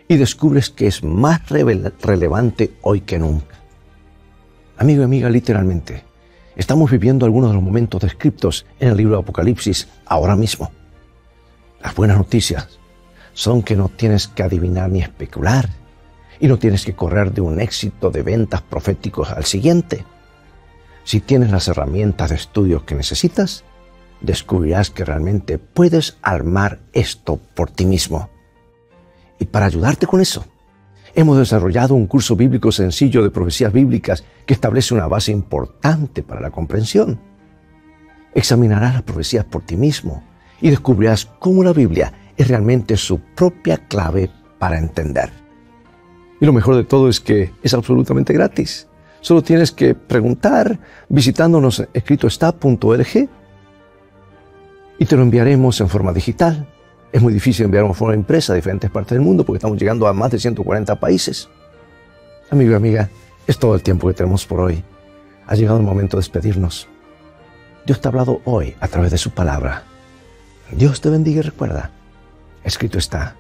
y 0.07 0.17
descubres 0.17 0.71
que 0.71 0.87
es 0.87 1.03
más 1.03 1.41
relevante 1.49 2.75
hoy 2.83 3.01
que 3.01 3.19
nunca. 3.19 3.57
Amigo 4.77 5.03
y 5.03 5.05
amiga, 5.05 5.29
literalmente, 5.29 6.05
estamos 6.57 6.91
viviendo 6.91 7.25
algunos 7.27 7.51
de 7.51 7.55
los 7.55 7.63
momentos 7.63 8.01
descritos 8.03 8.67
en 8.81 8.91
el 8.91 8.97
libro 8.97 9.17
de 9.17 9.23
Apocalipsis 9.23 9.89
ahora 10.07 10.37
mismo. 10.37 10.71
Las 11.83 11.95
buenas 11.95 12.19
noticias 12.19 12.79
son 13.33 13.63
que 13.63 13.77
no 13.77 13.89
tienes 13.89 14.29
que 14.29 14.43
adivinar 14.43 14.91
ni 14.91 15.01
especular 15.01 15.69
y 16.39 16.49
no 16.49 16.59
tienes 16.59 16.85
que 16.85 16.95
correr 16.95 17.33
de 17.33 17.41
un 17.41 17.61
éxito 17.61 18.11
de 18.11 18.23
ventas 18.23 18.63
proféticos 18.63 19.31
al 19.31 19.45
siguiente. 19.45 20.05
Si 21.05 21.21
tienes 21.21 21.51
las 21.51 21.69
herramientas 21.69 22.31
de 22.31 22.37
estudio 22.37 22.85
que 22.85 22.95
necesitas, 22.95 23.65
descubrirás 24.21 24.91
que 24.91 25.05
realmente 25.05 25.59
puedes 25.59 26.19
armar 26.23 26.81
esto 26.93 27.41
por 27.55 27.71
ti 27.71 27.85
mismo. 27.85 28.31
Y 29.39 29.47
para 29.47 29.67
ayudarte 29.67 30.07
con 30.07 30.21
eso, 30.21 30.45
hemos 31.15 31.39
desarrollado 31.39 31.95
un 31.95 32.07
curso 32.07 32.37
bíblico 32.37 32.73
sencillo 32.73 33.23
de 33.23 33.31
profecías 33.31 33.73
bíblicas 33.73 34.25
que 34.47 34.55
establece 34.55 34.95
una 34.95 35.07
base 35.07 35.33
importante 35.33 36.23
para 36.23 36.41
la 36.41 36.51
comprensión. 36.51 37.21
Examinarás 38.35 38.95
las 38.95 39.03
profecías 39.03 39.45
por 39.45 39.63
ti 39.63 39.77
mismo 39.77 40.23
y 40.61 40.71
descubrirás 40.71 41.27
cómo 41.39 41.63
la 41.63 41.73
Biblia 41.73 42.13
es 42.37 42.49
realmente 42.49 42.97
su 42.97 43.21
propia 43.21 43.77
clave 43.77 44.31
para 44.59 44.79
entender. 44.79 45.31
Y 46.41 46.47
lo 46.47 46.53
mejor 46.53 46.77
de 46.77 46.85
todo 46.85 47.09
es 47.09 47.21
que 47.21 47.53
es 47.63 47.75
absolutamente 47.75 48.33
gratis. 48.33 48.89
Solo 49.21 49.43
tienes 49.43 49.71
que 49.71 49.95
preguntar 49.95 50.79
visitándonos 51.09 51.87
escritoestá.org 51.93 53.29
y 54.99 55.05
te 55.05 55.17
lo 55.17 55.23
enviaremos 55.23 55.81
en 55.81 55.89
forma 55.89 56.13
digital. 56.13 56.67
Es 57.13 57.21
muy 57.21 57.35
difícil 57.35 57.67
enviar 57.67 57.85
una 57.85 57.93
forma 57.93 58.15
impresa 58.15 58.55
a 58.55 58.57
diferentes 58.57 58.91
partes 58.91 59.13
del 59.13 59.21
mundo 59.21 59.45
porque 59.45 59.59
estamos 59.59 59.79
llegando 59.79 60.07
a 60.07 60.15
más 60.15 60.31
de 60.31 60.39
140 60.39 60.99
países. 60.99 61.49
Amigo 62.51 62.73
y 62.73 62.75
amiga, 62.75 63.11
es 63.47 63.59
todo 63.59 63.75
el 63.75 63.83
tiempo 63.83 64.09
que 64.09 64.15
tenemos 64.15 64.47
por 64.47 64.61
hoy. 64.61 64.83
Ha 65.47 65.55
llegado 65.55 65.79
el 65.79 65.85
momento 65.85 66.17
de 66.17 66.23
despedirnos. 66.23 66.89
Dios 67.85 68.01
te 68.01 68.09
ha 68.09 68.11
hablado 68.11 68.41
hoy 68.45 68.75
a 68.81 68.89
través 68.89 69.11
de 69.11 69.19
su 69.19 69.31
palabra. 69.33 69.85
Dios 70.71 71.03
te 71.03 71.11
bendiga 71.11 71.41
y 71.41 71.43
recuerda, 71.43 71.91
escrito 72.65 72.97
está, 72.97 73.37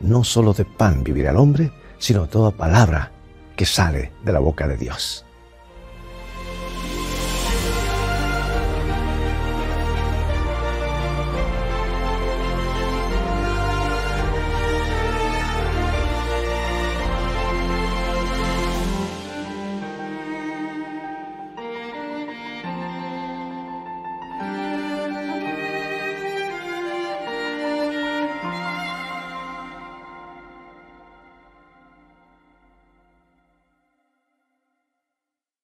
no 0.00 0.22
solo 0.22 0.52
de 0.52 0.66
pan 0.66 1.02
vivirá 1.02 1.30
el 1.30 1.36
hombre, 1.36 1.72
sino 1.98 2.26
toda 2.26 2.50
palabra 2.50 3.10
que 3.56 3.64
sale 3.64 4.12
de 4.22 4.32
la 4.32 4.38
boca 4.38 4.68
de 4.68 4.76
Dios. 4.76 5.24